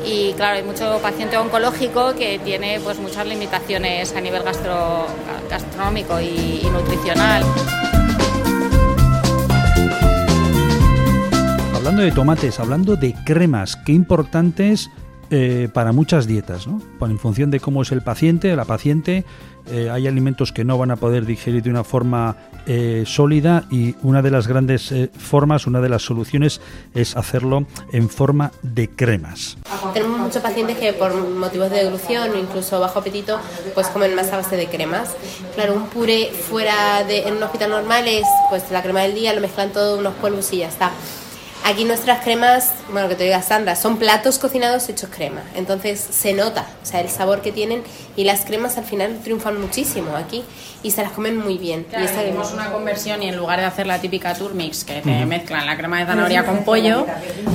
y 0.08 0.32
claro, 0.34 0.56
hay 0.56 0.62
mucho 0.62 0.98
paciente 1.02 1.36
oncológico 1.36 2.14
que 2.14 2.38
tiene 2.38 2.80
pues 2.80 2.98
muchas 2.98 3.26
limitaciones 3.26 4.14
a 4.16 4.20
nivel 4.20 4.42
gastro, 4.42 5.06
gastronómico 5.50 6.18
y, 6.20 6.62
y 6.62 6.70
nutricional. 6.72 7.44
Hablando 11.74 12.02
de 12.02 12.12
tomates, 12.12 12.58
hablando 12.58 12.96
de 12.96 13.14
cremas, 13.24 13.76
qué 13.76 13.92
importantes 13.92 14.90
eh, 15.30 15.68
para 15.72 15.92
muchas 15.92 16.26
dietas, 16.26 16.66
¿no? 16.66 16.80
En 17.00 17.18
función 17.18 17.50
de 17.50 17.60
cómo 17.60 17.82
es 17.82 17.92
el 17.92 18.02
paciente, 18.02 18.54
la 18.56 18.64
paciente, 18.64 19.24
eh, 19.70 19.90
hay 19.90 20.06
alimentos 20.06 20.52
que 20.52 20.64
no 20.64 20.78
van 20.78 20.90
a 20.90 20.96
poder 20.96 21.26
digerir 21.26 21.62
de 21.62 21.68
una 21.68 21.84
forma 21.84 22.36
eh, 22.66 23.04
sólida 23.06 23.64
y 23.70 23.94
una 24.02 24.22
de 24.22 24.30
las 24.30 24.48
grandes 24.48 24.94
formas, 25.18 25.66
una 25.66 25.80
de 25.80 25.90
las 25.90 26.02
soluciones 26.02 26.62
es 26.94 27.16
hacerlo 27.16 27.66
en 27.92 28.08
forma 28.08 28.52
de 28.62 28.88
cremas. 28.88 29.58
Tenemos 29.92 30.18
muchos 30.18 30.42
pacientes 30.42 30.78
que 30.78 30.94
por 30.94 31.14
motivos 31.14 31.70
de 31.70 31.84
deglución 31.84 32.30
o 32.30 32.38
incluso 32.38 32.80
bajo 32.80 32.98
apetito 32.98 33.38
pues 33.74 33.88
comen 33.88 34.14
más 34.14 34.32
a 34.32 34.38
base 34.38 34.56
de 34.56 34.66
cremas. 34.66 35.14
Claro, 35.54 35.74
un 35.74 35.86
puré 35.88 36.30
fuera 36.32 37.04
de 37.04 37.28
en 37.28 37.36
un 37.36 37.42
hospital 37.42 37.70
normal 37.70 38.08
es 38.08 38.26
pues 38.48 38.70
la 38.70 38.82
crema 38.82 39.02
del 39.02 39.14
día, 39.14 39.34
lo 39.34 39.42
mezclan 39.42 39.72
todo 39.72 39.98
unos 39.98 40.14
polvos 40.14 40.50
y 40.54 40.58
ya 40.58 40.68
está. 40.68 40.90
Aquí 41.64 41.84
nuestras 41.84 42.24
cremas, 42.24 42.72
bueno, 42.90 43.08
que 43.08 43.14
te 43.14 43.24
diga 43.24 43.42
Sandra, 43.42 43.76
son 43.76 43.98
platos 43.98 44.38
cocinados 44.38 44.88
hechos 44.88 45.10
crema. 45.14 45.42
Entonces 45.54 46.00
se 46.00 46.32
nota, 46.32 46.64
o 46.82 46.86
sea, 46.86 47.00
el 47.00 47.10
sabor 47.10 47.42
que 47.42 47.52
tienen 47.52 47.82
y 48.16 48.24
las 48.24 48.46
cremas 48.46 48.78
al 48.78 48.84
final 48.84 49.18
triunfan 49.22 49.60
muchísimo 49.60 50.16
aquí 50.16 50.42
y 50.82 50.92
se 50.92 51.02
las 51.02 51.12
comen 51.12 51.36
muy 51.36 51.58
bien. 51.58 51.84
Claro, 51.84 52.04
y 52.04 52.06
esta- 52.08 52.24
hicimos 52.24 52.52
una 52.54 52.72
conversión 52.72 53.22
y 53.22 53.28
en 53.28 53.36
lugar 53.36 53.58
de 53.60 53.66
hacer 53.66 53.86
la 53.86 53.98
típica 54.00 54.32
turmix 54.32 54.84
que 54.84 55.02
te 55.02 55.26
mezclan 55.26 55.66
la 55.66 55.76
crema 55.76 55.98
de 55.98 56.06
zanahoria 56.06 56.46
con 56.46 56.64
pollo, 56.64 57.04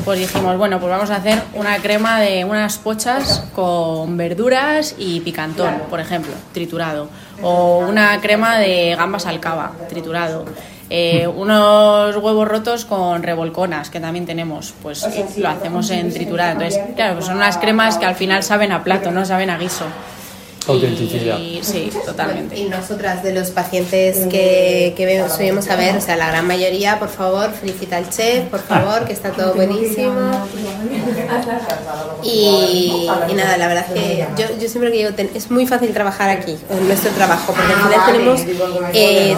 pues 0.06 0.20
dijimos, 0.20 0.58
bueno, 0.60 0.80
pues 0.80 0.92
vamos 0.92 1.10
a 1.10 1.16
hacer 1.16 1.42
una 1.56 1.78
crema 1.78 2.20
de 2.20 2.46
unas 2.46 2.78
pochas 2.78 3.44
con 3.56 4.16
verduras 4.16 4.94
y 5.00 5.22
picantón, 5.22 5.74
por 5.90 6.00
ejemplo, 6.00 6.34
triturado. 6.54 7.10
O 7.42 7.80
una 7.80 8.22
crema 8.22 8.60
de 8.60 8.94
gambas 8.96 9.26
al 9.26 9.40
cava, 9.40 9.72
triturado. 9.90 10.46
Eh, 10.90 11.28
unos 11.28 12.16
huevos 12.18 12.48
rotos 12.48 12.86
con 12.86 13.24
revolconas 13.24 13.90
que 13.90 14.00
también 14.00 14.26
tenemos, 14.26 14.74
pues 14.84 15.06
lo 15.38 15.50
hacemos 15.50 15.90
en 15.90 16.14
triturado. 16.14 16.52
Entonces, 16.62 16.80
claro, 16.96 17.16
pues 17.16 17.26
son 17.26 17.38
unas 17.38 17.58
cremas 17.58 17.98
que 17.98 18.06
al 18.06 18.16
final 18.16 18.44
saben 18.44 18.72
a 18.72 18.84
plato, 18.84 19.10
no 19.12 19.26
saben 19.26 19.50
a 19.50 19.58
guiso. 19.58 19.86
Autenticidad. 20.66 21.38
Y, 21.40 21.60
sí, 21.62 21.90
totalmente. 22.06 22.58
Y 22.58 22.70
nosotras, 22.70 23.22
de 23.22 23.34
los 23.34 23.50
pacientes 23.50 24.28
que, 24.28 24.94
que 24.96 25.06
ve- 25.06 25.26
subimos 25.30 25.70
a 25.70 25.76
ver, 25.76 25.98
o 25.98 26.00
sea, 26.02 26.16
la 26.16 26.28
gran 26.28 26.48
mayoría, 26.48 27.00
por 27.00 27.10
favor, 27.10 27.52
felicita 27.52 27.98
al 27.98 28.10
chef, 28.10 28.46
por 28.46 28.62
favor, 28.62 29.04
que 29.04 29.12
está 29.12 29.32
todo 29.32 29.54
buenísimo. 29.56 30.48
Y, 32.24 33.08
y 33.30 33.34
nada, 33.34 33.58
la 33.58 33.68
verdad 33.68 33.86
es 33.90 33.94
que 33.94 34.28
yo, 34.38 34.46
yo 34.58 34.70
siempre 34.70 34.92
que 34.92 34.98
digo, 35.10 35.30
es 35.36 35.52
muy 35.52 35.68
fácil 35.68 35.92
trabajar 35.94 36.30
aquí, 36.30 36.58
en 36.70 36.88
nuestro 36.88 37.12
trabajo, 37.12 37.54
porque 37.54 37.74
al 37.74 37.80
final 37.82 38.06
tenemos 38.06 38.42
eh, 38.94 39.36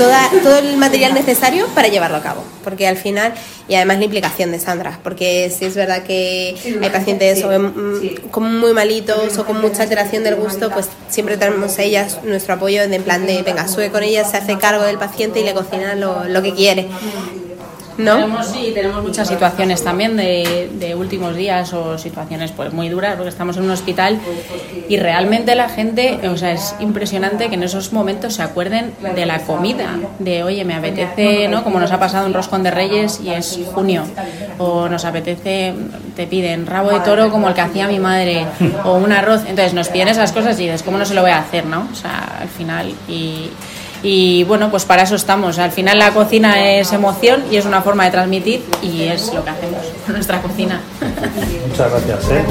toda, 0.00 0.30
todo 0.42 0.58
el 0.58 0.76
material 0.78 1.12
necesario 1.12 1.66
para 1.74 1.88
llevarlo 1.88 2.16
a 2.16 2.22
cabo. 2.22 2.42
Porque 2.64 2.88
al 2.88 2.96
final, 2.96 3.34
y 3.68 3.74
además 3.74 3.98
la 3.98 4.04
implicación 4.04 4.50
de 4.50 4.58
Sandra, 4.58 4.98
porque 5.02 5.52
si 5.56 5.66
es 5.66 5.74
verdad 5.74 6.02
que 6.02 6.56
hay 6.80 6.90
pacientes 6.90 7.44
o, 7.44 7.50
mm, 7.50 8.30
con 8.30 8.58
muy 8.58 8.72
malitos 8.72 9.36
o 9.36 9.44
con 9.44 9.60
mucha 9.60 9.82
alteración 9.82 10.24
del 10.24 10.36
gusto, 10.36 10.70
pues 10.70 10.88
siempre 11.08 11.36
tenemos 11.36 11.78
a 11.78 11.82
ellas 11.82 12.18
nuestro 12.24 12.54
apoyo 12.54 12.82
en 12.82 13.02
plan 13.02 13.26
de, 13.26 13.42
venga, 13.42 13.68
sube 13.68 13.90
con 13.90 14.02
ellas, 14.02 14.30
se 14.30 14.38
hace 14.38 14.56
cargo 14.56 14.84
del 14.84 14.98
paciente 14.98 15.40
y 15.40 15.44
le 15.44 15.52
cocina 15.52 15.94
lo, 15.94 16.24
lo 16.24 16.42
que 16.42 16.54
quiere. 16.54 16.88
¿No? 17.98 18.14
Tenemos, 18.14 18.46
sí, 18.46 18.72
tenemos 18.74 19.02
muchas 19.02 19.28
situaciones 19.28 19.84
también 19.84 20.16
de, 20.16 20.70
de 20.72 20.94
últimos 20.94 21.36
días 21.36 21.72
o 21.72 21.98
situaciones 21.98 22.52
pues 22.52 22.72
muy 22.72 22.88
duras 22.88 23.14
porque 23.16 23.28
estamos 23.28 23.56
en 23.56 23.64
un 23.64 23.70
hospital 23.70 24.18
y 24.88 24.96
realmente 24.96 25.54
la 25.54 25.68
gente, 25.68 26.18
o 26.28 26.36
sea, 26.36 26.52
es 26.52 26.74
impresionante 26.80 27.48
que 27.48 27.54
en 27.54 27.62
esos 27.62 27.92
momentos 27.92 28.34
se 28.34 28.42
acuerden 28.42 28.92
de 29.14 29.26
la 29.26 29.40
comida, 29.40 29.98
de 30.18 30.42
oye, 30.42 30.64
me 30.64 30.74
apetece, 30.74 31.48
¿no? 31.48 31.62
Como 31.64 31.78
nos 31.80 31.92
ha 31.92 31.98
pasado 31.98 32.26
un 32.26 32.34
roscón 32.34 32.62
de 32.62 32.70
reyes 32.70 33.20
y 33.22 33.30
es 33.30 33.58
junio, 33.74 34.04
o 34.58 34.88
nos 34.88 35.04
apetece, 35.04 35.74
te 36.16 36.26
piden 36.26 36.66
rabo 36.66 36.90
de 36.90 37.00
toro 37.00 37.30
como 37.30 37.48
el 37.48 37.54
que 37.54 37.60
hacía 37.60 37.86
mi 37.86 37.98
madre, 37.98 38.46
o 38.84 38.94
un 38.94 39.12
arroz, 39.12 39.42
entonces 39.46 39.74
nos 39.74 39.88
piden 39.88 40.08
esas 40.08 40.32
cosas 40.32 40.58
y 40.58 40.64
dices, 40.64 40.82
¿cómo 40.82 40.98
no 40.98 41.04
se 41.04 41.14
lo 41.14 41.22
voy 41.22 41.30
a 41.30 41.38
hacer, 41.38 41.66
no? 41.66 41.88
O 41.90 41.94
sea, 41.94 42.38
al 42.40 42.48
final 42.48 42.92
y... 43.08 43.50
Y 44.02 44.44
bueno, 44.44 44.70
pues 44.70 44.84
para 44.84 45.02
eso 45.02 45.14
estamos. 45.14 45.58
Al 45.58 45.72
final 45.72 45.98
la 45.98 46.12
cocina 46.12 46.70
es 46.70 46.92
emoción 46.92 47.44
y 47.50 47.56
es 47.56 47.66
una 47.66 47.82
forma 47.82 48.04
de 48.04 48.10
transmitir 48.10 48.64
y 48.82 49.02
es 49.02 49.32
lo 49.34 49.44
que 49.44 49.50
hacemos 49.50 49.80
con 50.04 50.14
nuestra 50.14 50.40
cocina. 50.40 50.80
Muchas 51.68 51.90
gracias. 51.90 52.30
¿eh? 52.30 52.44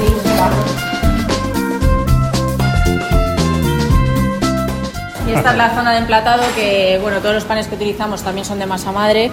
Y 5.26 5.32
esta 5.32 5.50
es 5.52 5.56
la 5.56 5.74
zona 5.74 5.92
de 5.92 5.98
emplatado 5.98 6.42
que, 6.56 6.98
bueno, 7.02 7.18
todos 7.18 7.34
los 7.34 7.44
panes 7.44 7.68
que 7.68 7.76
utilizamos 7.76 8.22
también 8.22 8.44
son 8.44 8.58
de 8.58 8.66
masa 8.66 8.90
madre. 8.90 9.30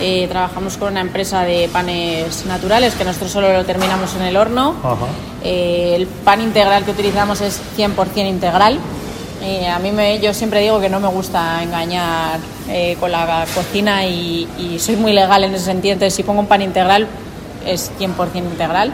Eh, 0.00 0.26
trabajamos 0.28 0.76
con 0.76 0.92
una 0.92 1.00
empresa 1.00 1.42
de 1.42 1.70
panes 1.72 2.44
naturales 2.46 2.94
que 2.94 3.04
nosotros 3.04 3.30
solo 3.30 3.52
lo 3.52 3.64
terminamos 3.64 4.14
en 4.16 4.22
el 4.22 4.36
horno. 4.36 4.74
Eh, 5.42 5.94
el 5.96 6.06
pan 6.06 6.42
integral 6.42 6.84
que 6.84 6.90
utilizamos 6.90 7.40
es 7.40 7.62
100% 7.76 8.28
integral. 8.28 8.78
A 9.72 9.78
mí 9.78 9.92
me, 9.92 10.18
yo 10.18 10.32
siempre 10.32 10.60
digo 10.60 10.80
que 10.80 10.88
no 10.88 10.98
me 10.98 11.08
gusta 11.08 11.62
engañar 11.62 12.40
eh, 12.68 12.96
con 12.98 13.12
la 13.12 13.44
cocina 13.54 14.04
y, 14.06 14.48
y 14.58 14.78
soy 14.78 14.96
muy 14.96 15.12
legal 15.12 15.44
en 15.44 15.54
ese 15.54 15.66
sentido. 15.66 15.92
Entonces, 15.92 16.14
si 16.14 16.22
pongo 16.22 16.40
un 16.40 16.46
pan 16.46 16.62
integral, 16.62 17.06
es 17.64 17.92
100% 17.98 18.36
integral. 18.36 18.92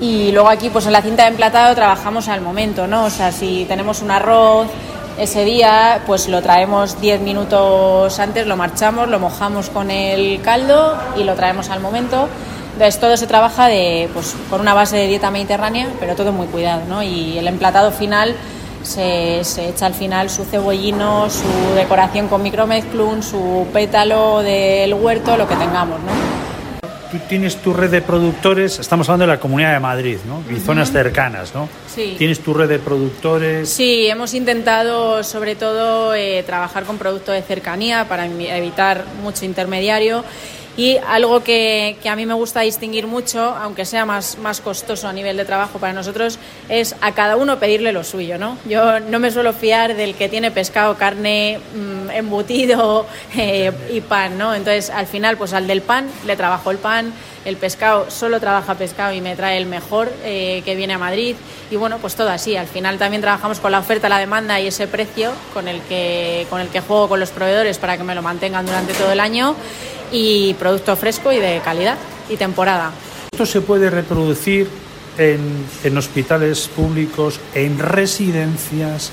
Y 0.00 0.32
luego 0.32 0.48
aquí, 0.48 0.68
pues 0.70 0.86
en 0.86 0.92
la 0.92 1.02
cinta 1.02 1.22
de 1.22 1.30
emplatado 1.30 1.74
trabajamos 1.74 2.28
al 2.28 2.40
momento, 2.40 2.86
¿no? 2.86 3.04
O 3.04 3.10
sea, 3.10 3.32
si 3.32 3.64
tenemos 3.66 4.02
un 4.02 4.10
arroz 4.10 4.66
ese 5.18 5.44
día, 5.44 6.02
pues 6.06 6.28
lo 6.28 6.42
traemos 6.42 7.00
10 7.00 7.22
minutos 7.22 8.18
antes, 8.18 8.46
lo 8.46 8.56
marchamos, 8.56 9.08
lo 9.08 9.18
mojamos 9.18 9.70
con 9.70 9.90
el 9.90 10.42
caldo 10.42 10.96
y 11.16 11.24
lo 11.24 11.34
traemos 11.34 11.70
al 11.70 11.80
momento. 11.80 12.28
Entonces 12.74 13.00
todo 13.00 13.16
se 13.16 13.26
trabaja 13.26 13.68
de, 13.68 14.10
pues, 14.12 14.34
con 14.50 14.60
una 14.60 14.74
base 14.74 14.96
de 14.96 15.06
dieta 15.06 15.30
mediterránea, 15.30 15.88
pero 15.98 16.14
todo 16.14 16.32
muy 16.32 16.46
cuidado, 16.46 16.82
¿no? 16.86 17.02
Y 17.02 17.38
el 17.38 17.48
emplatado 17.48 17.90
final 17.90 18.36
se, 18.86 19.42
se 19.44 19.68
echa 19.70 19.86
al 19.86 19.94
final 19.94 20.30
su 20.30 20.44
cebollino, 20.44 21.28
su 21.28 21.74
decoración 21.74 22.28
con 22.28 22.42
micromezclun, 22.42 23.22
su 23.22 23.66
pétalo 23.72 24.42
del 24.42 24.94
huerto, 24.94 25.36
lo 25.36 25.46
que 25.48 25.56
tengamos, 25.56 26.00
¿no? 26.00 26.36
Tú 27.10 27.18
tienes 27.28 27.56
tu 27.56 27.72
red 27.72 27.90
de 27.90 28.02
productores, 28.02 28.78
estamos 28.80 29.08
hablando 29.08 29.26
de 29.26 29.34
la 29.34 29.40
Comunidad 29.40 29.72
de 29.72 29.80
Madrid, 29.80 30.18
¿no? 30.26 30.42
Y 30.54 30.58
zonas 30.58 30.90
cercanas, 30.90 31.54
¿no? 31.54 31.68
Sí. 31.94 32.16
Tienes 32.18 32.40
tu 32.40 32.52
red 32.52 32.68
de 32.68 32.78
productores. 32.80 33.68
Sí, 33.68 34.06
hemos 34.08 34.34
intentado 34.34 35.22
sobre 35.22 35.54
todo 35.54 36.14
eh, 36.14 36.42
trabajar 36.44 36.82
con 36.84 36.98
productos 36.98 37.34
de 37.34 37.42
cercanía 37.42 38.06
para 38.08 38.26
evi- 38.26 38.48
evitar 38.50 39.04
mucho 39.22 39.44
intermediario 39.44 40.24
y 40.76 40.98
algo 40.98 41.42
que, 41.42 41.96
que 42.02 42.08
a 42.08 42.16
mí 42.16 42.26
me 42.26 42.34
gusta 42.34 42.60
distinguir 42.60 43.06
mucho, 43.06 43.40
aunque 43.40 43.84
sea 43.84 44.04
más, 44.04 44.36
más 44.38 44.60
costoso 44.60 45.08
a 45.08 45.12
nivel 45.12 45.36
de 45.36 45.44
trabajo 45.44 45.78
para 45.78 45.92
nosotros, 45.92 46.38
es 46.68 46.94
a 47.00 47.12
cada 47.12 47.36
uno 47.36 47.58
pedirle 47.58 47.92
lo 47.92 48.04
suyo. 48.04 48.38
¿no? 48.38 48.58
Yo 48.66 49.00
no 49.00 49.18
me 49.18 49.30
suelo 49.30 49.52
fiar 49.52 49.96
del 49.96 50.14
que 50.14 50.28
tiene 50.28 50.50
pescado, 50.50 50.96
carne, 50.96 51.60
mm, 51.74 52.10
embutido 52.10 53.06
eh, 53.36 53.72
y 53.90 54.00
pan. 54.02 54.36
¿no? 54.36 54.54
Entonces 54.54 54.90
al 54.90 55.06
final 55.06 55.36
pues 55.36 55.54
al 55.54 55.66
del 55.66 55.80
pan 55.80 56.08
le 56.26 56.36
trabajo 56.36 56.70
el 56.70 56.78
pan, 56.78 57.12
el 57.46 57.56
pescado 57.56 58.10
solo 58.10 58.40
trabaja 58.40 58.74
pescado 58.74 59.14
y 59.14 59.20
me 59.20 59.36
trae 59.36 59.56
el 59.56 59.66
mejor 59.66 60.12
eh, 60.24 60.62
que 60.64 60.74
viene 60.74 60.94
a 60.94 60.98
Madrid 60.98 61.36
y 61.70 61.76
bueno 61.76 61.98
pues 61.98 62.16
todo 62.16 62.28
así 62.28 62.56
al 62.56 62.66
final 62.66 62.98
también 62.98 63.22
trabajamos 63.22 63.60
con 63.60 63.70
la 63.70 63.78
oferta 63.78 64.08
la 64.08 64.18
demanda 64.18 64.60
y 64.60 64.66
ese 64.66 64.88
precio 64.88 65.30
con 65.54 65.68
el 65.68 65.80
que 65.82 66.44
con 66.50 66.60
el 66.60 66.68
que 66.68 66.80
juego 66.80 67.08
con 67.08 67.20
los 67.20 67.30
proveedores 67.30 67.78
para 67.78 67.96
que 67.96 68.02
me 68.02 68.16
lo 68.16 68.22
mantengan 68.22 68.66
durante 68.66 68.94
todo 68.94 69.12
el 69.12 69.20
año 69.20 69.54
y 70.12 70.54
producto 70.54 70.94
fresco 70.96 71.32
y 71.32 71.38
de 71.38 71.60
calidad 71.64 71.96
y 72.28 72.36
temporada 72.36 72.92
Esto 73.32 73.46
se 73.46 73.60
puede 73.60 73.90
reproducir 73.90 74.68
en, 75.18 75.40
en 75.84 75.96
hospitales 75.96 76.68
públicos, 76.68 77.40
en 77.54 77.78
residencias, 77.78 79.10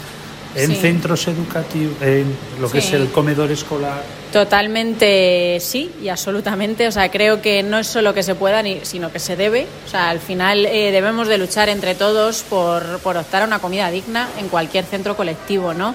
en 0.56 0.70
Sí. 0.72 0.76
centros 0.78 1.28
educativos, 1.28 1.96
en 2.02 2.26
lo 2.62 2.70
que 2.70 2.82
Sí. 2.82 2.88
es 2.90 2.94
el 2.94 3.08
comedor 3.12 3.52
escolar. 3.52 4.04
Totalmente 4.34 5.60
sí 5.60 5.94
y 6.02 6.10
absolutamente. 6.10 6.88
O 6.88 6.92
sea, 6.92 7.12
creo 7.12 7.40
que 7.40 7.62
no 7.62 7.78
es 7.78 7.86
solo 7.86 8.16
que 8.16 8.24
se 8.24 8.34
pueda, 8.34 8.64
sino 8.82 9.12
que 9.12 9.20
se 9.20 9.36
debe. 9.36 9.68
O 9.86 9.88
sea, 9.88 10.10
al 10.10 10.20
final 10.20 10.66
eh, 10.66 10.92
debemos 10.92 11.28
de 11.28 11.38
luchar 11.38 11.70
entre 11.70 11.94
todos 11.94 12.42
por, 12.42 12.98
por 13.02 13.16
optar 13.16 13.44
a 13.44 13.46
una 13.46 13.60
comida 13.60 13.92
digna 13.92 14.28
en 14.40 14.50
cualquier 14.50 14.86
centro 14.86 15.16
colectivo, 15.16 15.76
¿no? 15.76 15.94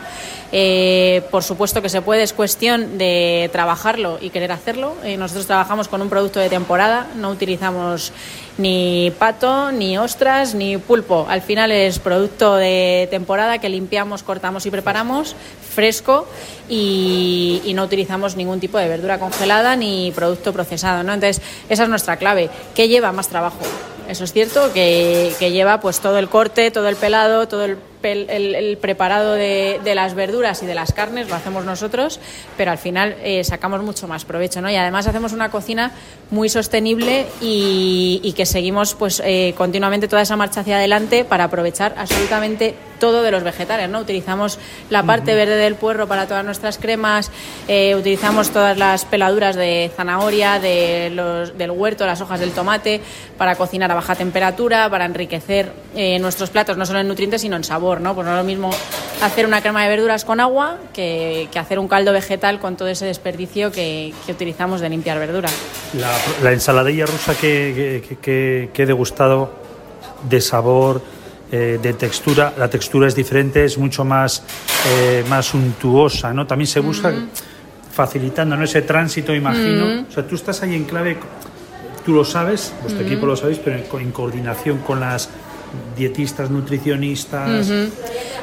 Eh, 0.51 1.23
por 1.31 1.43
supuesto 1.43 1.83
que 1.83 1.91
se 1.91 2.01
puede, 2.01 2.23
es 2.23 2.33
cuestión 2.33 2.97
de 2.97 3.51
trabajarlo 3.53 4.19
y 4.21 4.31
querer 4.31 4.53
hacerlo. 4.53 4.95
Eh, 5.05 5.17
nosotros 5.17 5.47
trabajamos 5.47 5.89
con 5.89 6.01
un 6.01 6.09
producto 6.09 6.41
de 6.41 6.49
temporada, 6.49 7.07
no 7.17 7.31
utilizamos 7.31 8.13
ni 8.57 9.13
pato, 9.19 9.73
ni 9.73 9.99
ostras, 9.99 10.55
ni 10.55 10.79
pulpo. 10.79 11.27
Al 11.29 11.43
final 11.43 11.71
es 11.71 11.99
producto 11.99 12.57
de 12.57 13.09
temporada 13.11 13.59
que 13.59 13.69
limpiamos, 13.69 14.23
cortamos 14.23 14.65
y 14.65 14.71
preparamos, 14.71 15.37
fresco 15.75 16.27
y 16.71 17.71
no 17.75 17.85
utilizamos 17.85 18.28
ningún 18.37 18.61
tipo 18.61 18.79
de 18.79 18.89
verdura 18.89 19.19
congelada 19.19 19.77
ni 19.77 20.13
producto 20.13 20.53
procesado. 20.53 21.03
¿no? 21.03 21.13
Entonces, 21.13 21.43
esa 21.69 21.83
es 21.85 21.89
nuestra 21.89 22.17
clave. 22.17 22.51
¿Qué 22.75 22.89
lleva 22.89 23.13
más 23.13 23.29
trabajo? 23.29 23.59
Eso 24.09 24.25
es 24.25 24.33
cierto, 24.33 24.73
que, 24.73 25.35
que 25.39 25.51
lleva 25.51 25.81
pues 25.81 26.01
todo 26.01 26.19
el 26.19 26.31
corte, 26.31 26.71
todo 26.71 26.89
el 26.89 26.97
pelado, 26.97 27.47
todo 27.47 27.67
el, 27.67 27.77
el- 28.03 28.55
el 28.55 28.77
preparado 28.79 29.35
de, 29.35 29.81
de 29.85 29.95
las 29.95 30.15
verduras 30.15 30.63
y 30.63 30.67
de 30.67 30.75
las 30.75 30.93
carnes, 30.93 31.29
lo 31.29 31.35
hacemos 31.35 31.65
nosotros, 31.65 32.21
pero 32.57 32.71
al 32.71 32.79
final 32.79 33.17
eh, 33.23 33.43
sacamos 33.45 33.83
mucho 33.83 34.07
más 34.09 34.25
provecho. 34.25 34.61
¿no? 34.61 34.71
Y 34.71 34.77
además 34.77 35.07
hacemos 35.07 35.33
una 35.33 35.51
cocina 35.51 35.93
muy 36.31 36.49
sostenible 36.49 37.27
y, 37.41 38.21
y 38.23 38.33
que 38.35 38.47
seguimos 38.47 38.95
pues 38.95 39.23
eh, 39.25 39.55
continuamente 39.57 40.09
toda 40.09 40.23
esa 40.23 40.37
marcha 40.37 40.61
hacia 40.61 40.77
adelante 40.77 41.25
para 41.25 41.45
aprovechar 41.45 41.95
absolutamente 41.97 42.75
todo 43.01 43.23
de 43.23 43.31
los 43.31 43.45
vegetales. 43.45 43.89
¿no? 43.89 44.01
Utilizamos 44.01 44.59
la 44.91 45.03
parte 45.05 45.35
verde 45.35 45.57
del 45.57 45.77
puerro 45.77 46.07
para 46.09 46.27
todas 46.27 46.45
nuestras 46.45 46.79
cremas, 46.79 47.31
eh, 47.69 47.95
utilizamos 47.95 48.51
todas 48.51 48.77
las 48.77 49.05
peladuras 49.05 49.55
de 49.57 49.91
zanahoria, 49.97 50.59
de 50.59 51.11
los, 51.15 51.57
del 51.57 51.71
huerto, 51.71 52.05
las 52.07 52.21
hojas 52.21 52.41
del 52.41 52.51
tomate, 52.51 53.01
para 53.39 53.55
cocinar 53.55 53.91
a 53.93 53.95
baja 53.95 54.15
temperatura, 54.17 54.91
para 54.91 55.05
enriquecer 55.05 55.73
nuestros 56.21 56.51
platos, 56.51 56.77
no 56.77 56.85
solo 56.87 56.99
en 57.01 57.09
nutrientes, 57.09 57.41
sino 57.41 57.57
en 57.57 57.65
sabor. 57.65 57.88
¿No? 57.97 58.15
Pues 58.15 58.27
no 58.27 58.33
es 58.33 58.39
lo 58.39 58.45
mismo 58.45 58.71
hacer 59.23 59.47
una 59.47 59.61
crema 59.61 59.83
de 59.83 59.89
verduras 59.89 60.25
con 60.25 60.41
agua 60.41 60.79
que, 60.93 61.49
hacer 61.55 61.79
un 61.79 61.89
caldo 61.89 62.13
vegetal 62.13 62.61
con 62.61 62.77
todo 62.77 62.89
ese 62.89 63.07
desperdicio 63.07 63.73
que, 63.73 64.13
utilizamos 64.29 64.81
de 64.81 64.89
limpiar 64.89 65.19
verdura. 65.19 65.49
La, 66.43 66.53
ensaladilla 66.53 67.07
rusa 67.07 67.35
que, 67.35 68.17
que, 68.23 68.71
he 68.75 68.87
degustado 68.87 69.53
de 70.29 70.41
sabor, 70.41 71.03
eh, 71.51 71.79
de 71.81 71.95
textura, 71.95 72.53
la 72.59 72.69
textura 72.69 73.09
es 73.09 73.15
diferente, 73.15 73.65
es 73.65 73.79
mucho 73.79 74.05
más, 74.05 74.43
eh, 74.87 75.25
más 75.29 75.55
untuosa, 75.55 76.33
¿no? 76.33 76.47
También 76.47 76.67
se 76.67 76.81
busca 76.81 77.13
facilitando 77.93 78.57
¿no? 78.57 78.65
ese 78.65 78.83
tránsito, 78.83 79.35
imagino. 79.35 80.05
O 80.09 80.13
sea, 80.13 80.27
tú 80.27 80.35
estás 80.37 80.63
ahí 80.63 80.75
en 80.75 80.85
clave, 80.85 81.17
tú 82.05 82.13
lo 82.13 82.25
sabes, 82.25 82.73
vuestro 82.83 83.05
equipo 83.05 83.27
lo 83.27 83.35
sabéis, 83.35 83.59
pero 83.59 83.77
en 83.99 84.13
coordinación 84.13 84.79
con 84.79 85.01
las 85.01 85.31
dietistas, 85.97 86.51
nutricionistas. 86.51 87.71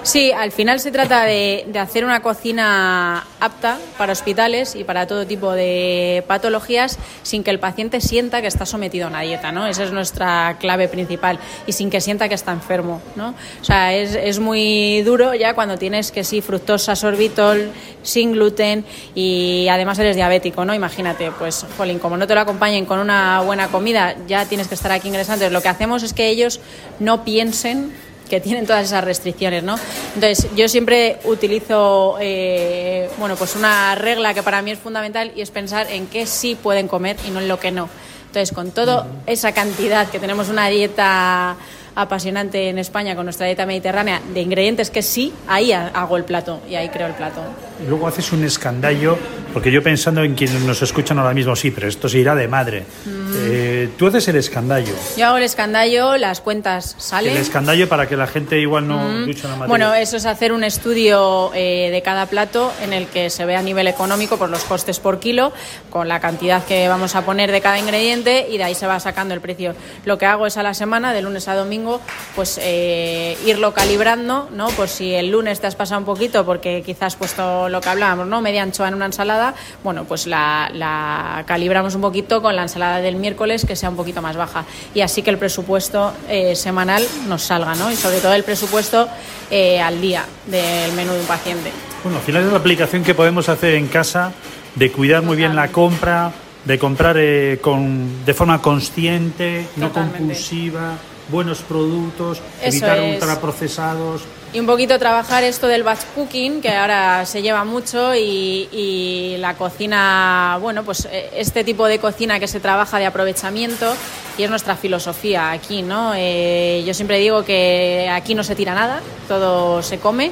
Sí, 0.06 0.32
al 0.32 0.52
final 0.52 0.80
se 0.80 0.92
trata 0.92 1.24
de, 1.24 1.66
hacer 1.80 2.06
una 2.06 2.22
cocina 2.22 3.26
apta 3.40 3.80
para 3.98 4.14
hospitales 4.14 4.76
y 4.76 4.84
para 4.84 5.08
todo 5.08 5.26
tipo 5.26 5.52
de 5.52 6.24
patologías 6.28 7.00
sin 7.24 7.44
que 7.44 7.50
el 7.50 7.58
paciente 7.58 8.00
sienta 8.02 8.40
que 8.40 8.48
está 8.48 8.68
sometido 8.68 9.08
a 9.08 9.10
una 9.10 9.22
dieta, 9.22 9.52
¿no? 9.52 9.66
Esa 9.66 9.84
es 9.84 9.92
nuestra 9.92 10.58
clave 10.60 10.88
principal 10.90 11.40
y 11.66 11.72
sin 11.72 11.90
que 11.90 12.02
sienta 12.02 12.30
que 12.30 12.36
está 12.36 12.52
enfermo, 12.52 13.02
¿no? 13.16 13.34
O 13.60 13.64
sea, 13.64 13.96
es, 13.96 14.38
muy 14.38 15.02
duro 15.02 15.34
ya 15.34 15.56
cuando 15.56 15.76
tienes 15.80 16.12
que 16.12 16.24
sí 16.24 16.40
fructosa, 16.42 16.96
sorbitol, 16.96 17.72
sin 18.04 18.34
gluten 18.34 18.86
y 19.16 19.68
además 19.72 19.98
eres 19.98 20.16
diabético, 20.16 20.66
¿no? 20.66 20.76
Imagínate, 20.76 21.32
pues, 21.32 21.66
jolín, 21.78 21.98
como 21.98 22.16
no 22.16 22.28
te 22.28 22.36
lo 22.36 22.42
acompañen 22.42 22.86
con 22.86 23.00
una 23.00 23.42
buena 23.42 23.70
comida, 23.70 24.16
ya 24.28 24.46
tienes 24.46 24.68
que 24.68 24.76
estar 24.76 24.92
aquí 24.92 25.08
ingresando. 25.08 25.50
Lo 25.50 25.64
que 25.64 25.70
hacemos 25.70 26.04
es 26.04 26.14
que 26.14 26.30
ellos 26.30 26.60
no 27.00 27.24
piensen 27.26 27.92
que 28.30 28.40
tienen 28.40 28.66
todas 28.66 28.86
esas 28.86 29.04
restricciones, 29.04 29.64
¿no? 29.64 29.76
Entonces, 30.16 30.48
yo 30.56 30.68
siempre 30.68 31.20
utilizo, 31.26 32.18
eh, 32.20 33.10
bueno, 33.18 33.36
pues 33.36 33.56
una 33.56 33.96
regla 33.96 34.34
que 34.34 34.44
para 34.44 34.62
mí 34.62 34.72
es 34.72 34.80
fundamental 34.80 35.32
y 35.36 35.42
es 35.42 35.52
pensar 35.52 35.88
en 35.92 36.08
qué 36.08 36.26
sí 36.26 36.56
pueden 36.56 36.88
comer 36.88 37.18
y 37.28 37.32
no 37.32 37.40
en 37.40 37.48
lo 37.48 37.60
que 37.60 37.72
no. 37.72 37.90
Entonces, 38.28 38.54
con 38.54 38.72
toda 38.72 39.08
esa 39.28 39.54
cantidad 39.54 40.10
que 40.10 40.20
tenemos 40.20 40.50
una 40.50 40.68
dieta 40.68 41.56
apasionante 41.96 42.70
en 42.70 42.78
España 42.78 43.16
con 43.16 43.26
nuestra 43.26 43.46
dieta 43.46 43.66
mediterránea 43.66 44.22
de 44.34 44.42
ingredientes 44.42 44.92
que 44.92 45.02
sí, 45.02 45.34
ahí 45.48 45.72
hago 45.72 46.18
el 46.18 46.26
plato 46.26 46.60
y 46.70 46.76
ahí 46.76 46.90
creo 46.90 47.08
el 47.08 47.14
plato. 47.14 47.42
Luego 47.88 48.08
haces 48.08 48.32
un 48.32 48.44
escandallo, 48.44 49.18
porque 49.54 49.72
yo 49.72 49.82
pensando 49.82 50.24
en 50.24 50.36
quienes 50.36 50.62
nos 50.64 50.82
escuchan 50.82 51.18
ahora 51.20 51.34
mismo, 51.34 51.56
sí, 51.56 51.72
pero 51.72 51.88
esto 51.88 52.10
se 52.10 52.20
irá 52.20 52.36
de 52.36 52.48
madre. 52.48 52.84
Mm. 53.06 53.34
Eh, 53.38 53.90
tú 53.98 54.08
haces 54.08 54.28
el 54.28 54.36
escandallo. 54.36 54.94
Yo 55.18 55.28
hago 55.28 55.38
el 55.38 55.44
escandallo, 55.44 56.18
las 56.18 56.42
cuentas 56.42 56.96
salen. 56.98 57.32
El 57.32 57.38
escandallo 57.38 57.88
para 57.88 58.08
que 58.08 58.18
la 58.18 58.28
gente 58.28 58.60
igual 58.60 58.88
no 58.88 58.98
mm. 58.98 59.26
ducha 59.26 59.48
la 59.48 59.56
materia. 59.56 59.68
Bueno, 59.68 59.94
eso 59.94 60.18
es 60.18 60.26
hacer 60.26 60.52
un 60.52 60.64
estudio 60.64 61.52
eh, 61.54 61.90
de 61.92 62.02
cada 62.02 62.26
plato 62.26 62.72
en 62.82 62.94
el 62.94 63.08
que 63.08 63.30
se 63.30 63.46
ve 63.46 63.56
a 63.56 63.62
nivel 63.62 63.88
económico 63.88 64.38
por 64.38 64.50
los 64.50 64.64
costes 64.64 65.00
por 65.00 65.20
kilo, 65.20 65.54
con 65.90 66.08
la 66.08 66.20
cantidad 66.20 66.66
que 66.66 66.88
vamos 66.88 67.16
a 67.16 67.24
poner 67.24 67.52
de 67.52 67.62
cada 67.62 67.80
ingrediente 67.80 68.48
y 68.50 68.58
de 68.58 68.64
ahí 68.64 68.76
se 68.76 68.88
va 68.88 69.00
sacando 69.00 69.34
el 69.34 69.42
precio. 69.42 69.74
Lo 70.06 70.18
que 70.18 70.26
hago 70.26 70.48
es 70.48 70.58
a 70.58 70.64
la 70.64 70.74
semana, 70.74 71.14
de 71.14 71.22
lunes 71.22 71.48
a 71.48 71.56
domingo, 71.56 72.02
pues 72.36 72.60
eh, 72.62 73.38
irlo 73.46 73.74
calibrando, 73.74 74.50
¿no? 74.52 74.68
Por 74.70 74.90
si 74.90 75.14
el 75.14 75.30
lunes 75.30 75.60
te 75.60 75.68
has 75.68 75.76
pasado 75.76 76.00
un 76.00 76.06
poquito 76.06 76.46
porque 76.46 76.82
quizás 76.86 77.06
has 77.06 77.16
puesto 77.16 77.65
lo 77.70 77.82
que 77.82 77.90
hablábamos, 77.90 78.28
¿no? 78.28 78.42
Media 78.42 78.64
anchoa 78.64 78.88
en 78.88 78.96
una 78.96 79.06
ensalada, 79.06 79.54
bueno, 79.84 80.06
pues 80.06 80.28
la, 80.28 81.44
calibramos 81.46 81.96
un 81.96 82.02
poquito 82.02 82.42
con 82.42 82.56
la 82.56 82.64
ensalada 82.64 82.98
del 82.98 83.16
miércoles 83.16 83.66
que 83.66 83.76
sea 83.76 83.90
un 83.90 83.96
poquito 83.96 84.22
más 84.22 84.36
baja. 84.36 84.66
Y 84.94 85.02
así 85.02 85.22
que 85.22 85.30
el 85.30 85.38
presupuesto 85.38 86.14
eh, 86.30 86.56
semanal 86.56 87.06
nos 87.28 87.44
salga, 87.44 87.76
¿no? 87.76 87.92
Y 87.92 87.96
sobre 87.96 88.20
todo 88.20 88.34
el 88.34 88.44
presupuesto 88.44 89.08
eh, 89.50 89.80
al 89.80 90.02
día 90.02 90.26
del 90.46 90.92
menú 90.94 91.14
de 91.14 91.20
un 91.20 91.28
paciente. 91.28 91.72
Bueno, 92.04 92.20
al 92.20 92.24
final 92.24 92.44
es 92.44 92.52
la 92.52 92.58
aplicación 92.58 93.04
que 93.04 93.16
podemos 93.16 93.50
hacer 93.50 93.76
en 93.76 93.88
casa 93.88 94.32
de 94.76 94.92
cuidar 94.92 95.24
muy 95.24 95.38
bien 95.38 95.56
la 95.56 95.70
compra, 95.70 96.32
de 96.66 96.80
comprar 96.80 97.18
con, 97.62 98.26
de 98.26 98.34
forma 98.34 98.62
consciente, 98.62 99.68
no 99.78 99.92
compulsiva 99.92 100.98
buenos 101.30 101.62
productos, 101.62 102.42
evitar 102.62 103.02
ultraprocesados. 103.02 104.24
Y 104.54 104.60
un 104.62 104.68
poquito 104.68 104.98
trabajar 104.98 105.44
esto 105.44 105.68
del 105.68 105.84
batch 105.84 106.06
cooking, 106.16 106.62
que 106.62 106.70
ahora 106.70 107.26
se 107.26 107.42
lleva 107.42 107.66
mucho, 107.66 108.16
y, 108.16 109.36
la 109.40 109.56
cocina, 109.56 110.58
bueno, 110.62 110.84
pues 110.84 111.10
eh, 111.12 111.30
este 111.36 111.64
tipo 111.66 111.88
de 111.88 112.00
cocina 112.00 112.40
que 112.40 112.48
se 112.48 112.62
trabaja 112.62 112.98
de 112.98 113.06
aprovechamiento, 113.06 113.94
y 114.38 114.44
es 114.44 114.50
nuestra 114.50 114.78
filosofía 114.78 115.52
aquí, 115.52 115.82
¿no? 115.82 116.14
Eh, 116.16 116.84
yo 116.86 116.94
siempre 116.94 117.20
digo 117.20 117.44
que 117.44 118.10
aquí 118.10 118.34
no 118.34 118.44
se 118.44 118.56
tira 118.56 118.74
nada, 118.74 119.02
todo 119.28 119.84
se 119.84 120.00
come. 120.00 120.32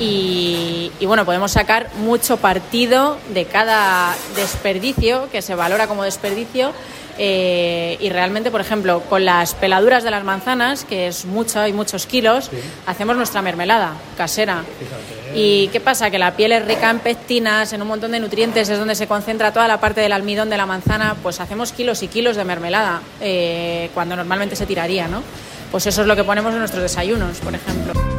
Y, 0.00 0.90
y, 0.98 1.06
bueno, 1.06 1.24
podemos 1.24 1.52
sacar 1.52 1.90
mucho 1.98 2.38
partido 2.38 3.18
de 3.34 3.44
cada 3.44 4.16
desperdicio, 4.34 5.28
que 5.30 5.42
se 5.42 5.54
valora 5.54 5.86
como 5.86 6.02
desperdicio, 6.02 6.72
eh, 7.22 7.98
y 8.00 8.08
realmente, 8.08 8.50
por 8.50 8.62
ejemplo, 8.62 9.02
con 9.02 9.26
las 9.26 9.54
peladuras 9.54 10.02
de 10.02 10.10
las 10.10 10.24
manzanas, 10.24 10.86
que 10.86 11.06
es 11.06 11.26
mucho 11.26 11.66
y 11.66 11.72
muchos 11.74 12.06
kilos, 12.06 12.50
hacemos 12.86 13.14
nuestra 13.14 13.42
mermelada 13.42 13.92
casera. 14.16 14.64
¿Y 15.34 15.68
qué 15.68 15.80
pasa? 15.80 16.10
Que 16.10 16.18
la 16.18 16.34
piel 16.34 16.52
es 16.52 16.64
rica 16.64 16.88
en 16.88 17.00
pectinas, 17.00 17.74
en 17.74 17.82
un 17.82 17.88
montón 17.88 18.12
de 18.12 18.20
nutrientes, 18.20 18.70
es 18.70 18.78
donde 18.78 18.94
se 18.94 19.06
concentra 19.06 19.52
toda 19.52 19.68
la 19.68 19.78
parte 19.78 20.00
del 20.00 20.12
almidón 20.12 20.48
de 20.48 20.56
la 20.56 20.64
manzana, 20.64 21.14
pues 21.22 21.40
hacemos 21.40 21.72
kilos 21.72 22.02
y 22.02 22.08
kilos 22.08 22.36
de 22.36 22.44
mermelada, 22.46 23.02
eh, 23.20 23.90
cuando 23.92 24.16
normalmente 24.16 24.56
se 24.56 24.64
tiraría, 24.64 25.06
¿no? 25.06 25.22
Pues 25.70 25.86
eso 25.86 26.00
es 26.00 26.06
lo 26.06 26.16
que 26.16 26.24
ponemos 26.24 26.54
en 26.54 26.60
nuestros 26.60 26.82
desayunos, 26.82 27.36
por 27.40 27.54
ejemplo. 27.54 28.09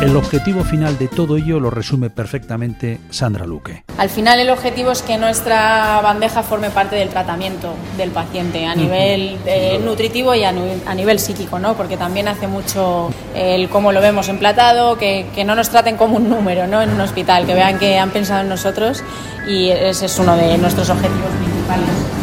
El 0.00 0.16
objetivo 0.16 0.62
final 0.62 0.96
de 0.96 1.08
todo 1.08 1.36
ello 1.36 1.58
lo 1.58 1.70
resume 1.70 2.08
perfectamente 2.08 3.00
Sandra 3.10 3.44
Luque. 3.46 3.82
Al 3.96 4.08
final 4.08 4.38
el 4.38 4.48
objetivo 4.48 4.92
es 4.92 5.02
que 5.02 5.18
nuestra 5.18 6.00
bandeja 6.00 6.44
forme 6.44 6.70
parte 6.70 6.94
del 6.94 7.08
tratamiento 7.08 7.74
del 7.96 8.12
paciente 8.12 8.64
a 8.64 8.76
nivel 8.76 9.36
eh, 9.44 9.80
nutritivo 9.84 10.36
y 10.36 10.44
a, 10.44 10.52
nivel 10.52 11.18
psíquico, 11.18 11.58
¿no? 11.58 11.74
porque 11.74 11.96
también 11.96 12.28
hace 12.28 12.46
mucho 12.46 13.10
el 13.34 13.68
cómo 13.68 13.90
lo 13.90 14.00
vemos 14.00 14.28
emplatado, 14.28 14.96
que, 14.96 15.26
que 15.34 15.44
no 15.44 15.56
nos 15.56 15.68
traten 15.68 15.96
como 15.96 16.18
un 16.18 16.30
número 16.30 16.68
¿no? 16.68 16.80
en 16.80 16.90
un 16.90 17.00
hospital, 17.00 17.44
que 17.44 17.54
vean 17.54 17.80
que 17.80 17.98
han 17.98 18.10
pensado 18.10 18.42
en 18.42 18.48
nosotros 18.48 19.02
y 19.48 19.70
ese 19.70 20.06
es 20.06 20.18
uno 20.20 20.36
de 20.36 20.58
nuestros 20.58 20.90
objetivos 20.90 21.30
principales. 21.40 22.17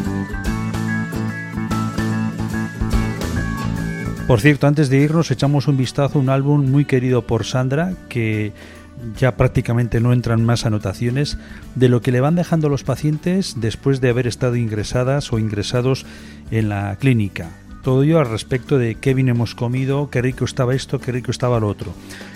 Por 4.28 4.42
cierto, 4.42 4.66
antes 4.66 4.90
de 4.90 4.98
irnos 4.98 5.30
echamos 5.30 5.68
un 5.68 5.78
vistazo 5.78 6.18
a 6.18 6.22
un 6.22 6.30
álbum 6.30 6.72
muy 6.72 6.86
querido 6.86 7.22
por 7.28 7.46
Sandra 7.46 7.94
que 8.10 8.54
ya 9.18 9.38
prácticamente 9.38 10.00
no 10.00 10.14
entran 10.14 10.44
más 10.44 10.66
anotaciones 10.66 11.38
de 11.76 11.90
lo 11.90 12.02
que 12.02 12.12
le 12.12 12.22
van 12.22 12.34
dejando 12.34 12.68
los 12.68 12.84
pacientes 12.84 13.54
después 13.58 14.02
de 14.02 14.10
haber 14.10 14.26
estado 14.26 14.56
ingresadas 14.56 15.32
o 15.32 15.38
ingresados 15.38 16.08
en 16.50 16.70
la 16.70 16.96
clínica. 16.96 17.52
Ello 17.86 18.20
al 18.20 18.30
respecto 18.30 18.78
de 18.78 18.96
qué 18.96 19.14
bien 19.14 19.30
hemos 19.30 19.54
comido, 19.54 20.10
qué 20.10 20.22
rico 20.22 20.46
estaba 20.46 20.74
esto, 20.74 21.00
qué 21.00 21.12
rico 21.12 21.32
estaba 21.32 21.60
lo 21.60 21.68
otro. 21.68 21.94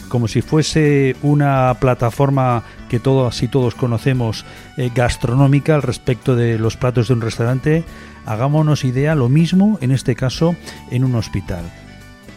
Como 0.07 0.27
si 0.27 0.41
fuese 0.41 1.15
una 1.23 1.75
plataforma 1.79 2.63
que 2.87 2.99
todos 2.99 3.41
y 3.41 3.47
todos 3.47 3.73
conocemos 3.73 4.45
eh, 4.77 4.91
gastronómica 4.93 5.75
al 5.75 5.81
respecto 5.81 6.35
de 6.35 6.59
los 6.59 6.77
platos 6.77 7.07
de 7.07 7.15
un 7.15 7.21
restaurante, 7.21 7.83
hagámonos 8.25 8.85
idea 8.85 9.15
lo 9.15 9.27
mismo 9.27 9.79
en 9.81 9.91
este 9.91 10.15
caso 10.15 10.55
en 10.91 11.03
un 11.03 11.15
hospital 11.15 11.65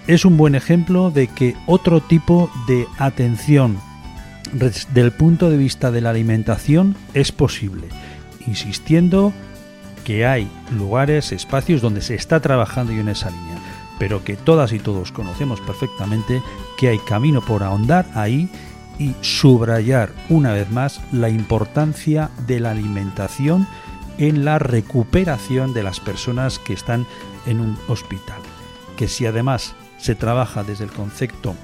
es 0.07 0.25
un 0.25 0.37
buen 0.37 0.55
ejemplo 0.55 1.11
de 1.11 1.29
que 1.29 1.55
otro 1.67 2.01
tipo 2.01 2.51
de 2.67 2.87
atención 2.99 3.79
desde 4.53 5.01
el 5.01 5.13
punto 5.13 5.49
de 5.49 5.57
vista 5.57 5.91
de 5.91 6.01
la 6.01 6.11
alimentación 6.11 6.97
es 7.15 7.33
posible, 7.33 7.89
insistiendo 8.47 9.33
que 10.05 10.27
hay 10.27 10.51
lugares, 10.77 11.33
espacios 11.33 11.81
donde 11.81 12.03
se 12.03 12.15
está 12.15 12.41
trabajando 12.41 12.93
y 12.93 12.99
en 12.99 13.09
esa 13.09 13.31
línea, 13.31 13.59
pero 13.99 14.25
que 14.25 14.37
todas 14.37 14.73
y 14.73 14.79
todos 14.79 15.13
conocemos 15.13 15.61
perfectamente 15.61 16.43
que 16.77 16.89
hay 16.89 16.99
camino 16.99 17.41
por 17.41 17.63
ahondar 17.63 18.07
ahí 18.15 18.51
y 18.99 19.15
subrayar 19.21 20.13
una 20.29 20.53
vez 20.53 20.71
más 20.71 21.01
la 21.13 21.29
importancia 21.29 22.31
de 22.47 22.61
la 22.61 22.71
alimentación 22.73 23.67
en 24.19 24.45
la 24.45 24.59
recuperación 24.59 25.73
de 25.73 25.83
las 25.83 26.01
personas 26.01 26.59
que 26.59 26.75
están 26.75 27.07
en 27.47 27.61
un 27.61 27.79
hospital. 27.89 28.41
Que 28.97 29.09
si 29.09 29.27
además 29.27 29.75
se 29.99 30.15
trabaja 30.15 30.63
desde 30.65 30.85
el 30.85 30.93
concepto 30.93 31.55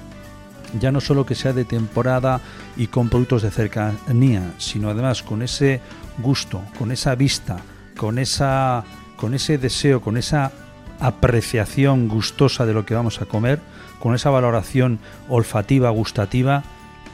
ya 0.79 0.91
no 0.91 1.01
solo 1.01 1.25
que 1.25 1.35
sea 1.35 1.53
de 1.53 1.65
temporada 1.65 2.41
y 2.77 2.87
con 2.87 3.09
productos 3.09 3.41
de 3.41 3.51
cercanía, 3.51 4.53
sino 4.57 4.89
además 4.89 5.23
con 5.23 5.41
ese 5.41 5.81
gusto, 6.19 6.61
con 6.77 6.91
esa 6.91 7.15
vista, 7.15 7.57
con 7.99 8.17
esa 8.17 8.85
con 9.17 9.33
ese 9.33 9.57
deseo, 9.57 9.99
con 9.99 10.15
esa 10.15 10.53
apreciación 11.01 12.07
gustosa 12.07 12.65
de 12.65 12.73
lo 12.73 12.85
que 12.85 12.95
vamos 12.95 13.21
a 13.21 13.25
comer, 13.25 13.59
con 13.99 14.15
esa 14.15 14.29
valoración 14.29 14.99
olfativa, 15.27 15.89
gustativa, 15.89 16.63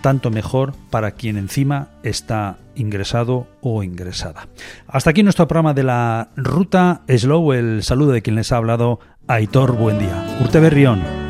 tanto 0.01 0.29
mejor 0.29 0.73
para 0.91 1.11
quien 1.11 1.37
encima 1.37 1.87
está 2.03 2.57
ingresado 2.75 3.47
o 3.61 3.81
ingresada. 3.81 4.47
Hasta 4.85 5.09
aquí 5.09 5.23
nuestro 5.23 5.47
programa 5.47 5.73
de 5.73 5.83
la 5.83 6.29
ruta 6.35 7.01
Slow, 7.07 7.53
el 7.53 7.81
saludo 7.81 8.11
de 8.11 8.21
quien 8.21 8.35
les 8.35 8.51
ha 8.51 8.57
hablado 8.57 8.99
Aitor, 9.25 9.71
buen 9.71 9.97
día. 9.97 10.37
Urte 10.39 10.59
Berrión. 10.59 11.24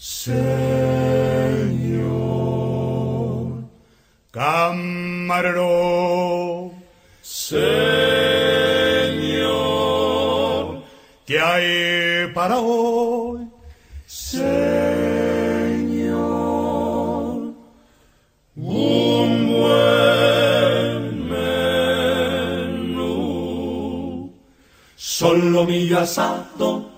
Señor, 0.00 0.38
camarero. 4.30 5.66
Señor, 7.20 7.64
¿qué 11.26 11.40
hay 11.40 12.32
para 12.32 12.60
hoy? 12.60 13.48
Señor, 14.06 14.44
un 18.54 19.48
buen 19.52 21.28
menú. 22.88 23.12
Solomillo 24.94 25.98
asado 25.98 26.87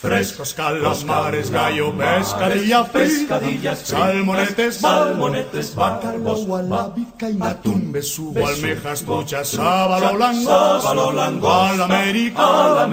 Frescos 0.00 0.54
calamares, 0.54 1.50
gallo, 1.50 1.92
pescadilla, 1.92 2.84
pescadillas, 2.84 3.80
salmonetes, 3.80 4.76
salmonetes, 4.76 5.74
bárbos, 5.74 6.46
gualabica 6.46 7.28
y 7.28 7.38
atún, 7.42 7.92
besugo, 7.92 8.46
almejas, 8.46 9.02
truchas, 9.04 9.48
sábalo 9.48 10.14
blanco, 10.14 10.80
sábalo 10.80 11.10
blanco, 11.12 11.52
al 11.52 11.82
América, 11.82 12.88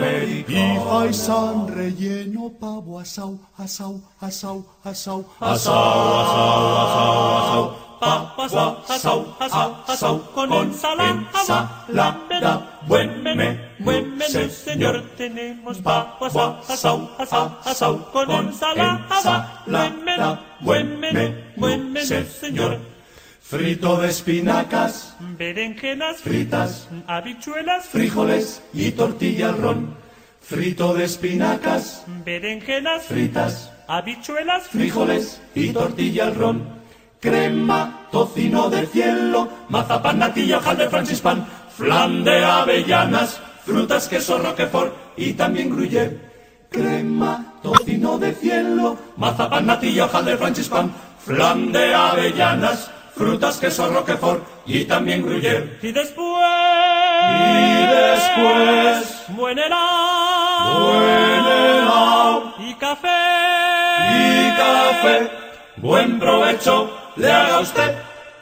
y 0.49 0.77
faisán 0.85 1.69
relleno, 1.69 2.51
pavo, 2.59 2.99
asau, 2.99 3.39
asau, 3.57 4.01
asau, 4.19 4.65
asau, 4.83 5.25
asau, 5.39 5.73
asau, 6.19 7.37
asau 7.37 7.87
papas, 7.99 8.53
asau, 8.89 9.25
asau, 9.39 9.75
asau, 9.87 10.19
con 10.35 10.51
ensalada, 10.53 11.69
buen 12.85 13.23
menú 13.23 13.66
buen 13.79 14.17
menú, 14.17 14.49
señor. 14.49 15.03
Tenemos 15.17 15.77
pavo 15.79 16.25
asau, 16.25 17.09
asau, 17.17 17.59
asau, 17.63 18.11
con 18.11 18.31
ensalada, 18.31 19.63
buen 19.65 20.03
menú, 20.03 20.37
buen 20.61 20.99
menú, 20.99 21.35
buen 21.55 21.91
menú, 21.91 22.25
señor. 22.39 22.79
Frito 23.41 23.95
de 24.01 24.09
espinacas, 24.09 25.15
Berenjenas 25.37 26.17
fritas, 26.17 26.89
habichuelas, 27.07 27.85
frijoles 27.85 28.61
y 28.73 28.91
tortilla 28.91 29.49
al 29.49 29.57
ron. 29.57 29.95
Frito 30.41 30.93
de 30.93 31.05
espinacas, 31.05 32.03
berenjenas, 32.25 33.05
fritas, 33.05 33.71
habichuelas, 33.87 34.67
frijoles 34.67 35.41
y 35.55 35.69
tortilla 35.69 36.27
al 36.27 36.35
ron. 36.35 36.77
Crema, 37.21 38.07
tocino 38.11 38.69
de 38.69 38.85
cielo, 38.87 39.49
mazapán, 39.69 40.19
natilla, 40.19 40.57
hojaldre, 40.57 40.89
francispan, 40.89 41.47
flan 41.75 42.23
de 42.23 42.43
avellanas, 42.43 43.41
frutas, 43.67 44.07
queso, 44.07 44.37
roquefort 44.39 44.93
y 45.17 45.33
también 45.33 45.69
gruyère. 45.69 46.17
Crema, 46.71 47.53
tocino 47.61 48.17
de 48.17 48.33
cielo, 48.33 48.97
mazapán, 49.17 49.65
natilla, 49.65 50.05
hojaldre, 50.05 50.37
francispan, 50.37 50.91
flan 51.25 51.71
de 51.71 51.93
avellanas, 51.93 52.89
frutas, 53.15 53.57
queso, 53.57 53.89
roquefort 53.89 54.41
y 54.65 54.85
también 54.85 55.21
gruyère. 55.21 55.77
y 55.81 55.91
después, 55.91 56.27
Y 57.29 57.85
después, 57.99 59.25
buen 59.29 59.59
helado, 59.59 60.85
buen 60.85 61.45
helado 61.45 62.53
y 62.59 62.73
café, 62.75 63.19
y 64.11 64.57
café. 64.57 65.31
Buen 65.77 66.19
provecho 66.19 66.89
le 67.17 67.31
haga 67.31 67.59
usted. 67.59 67.95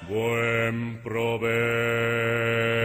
Buen 0.08 1.02
provecho. 1.04 2.85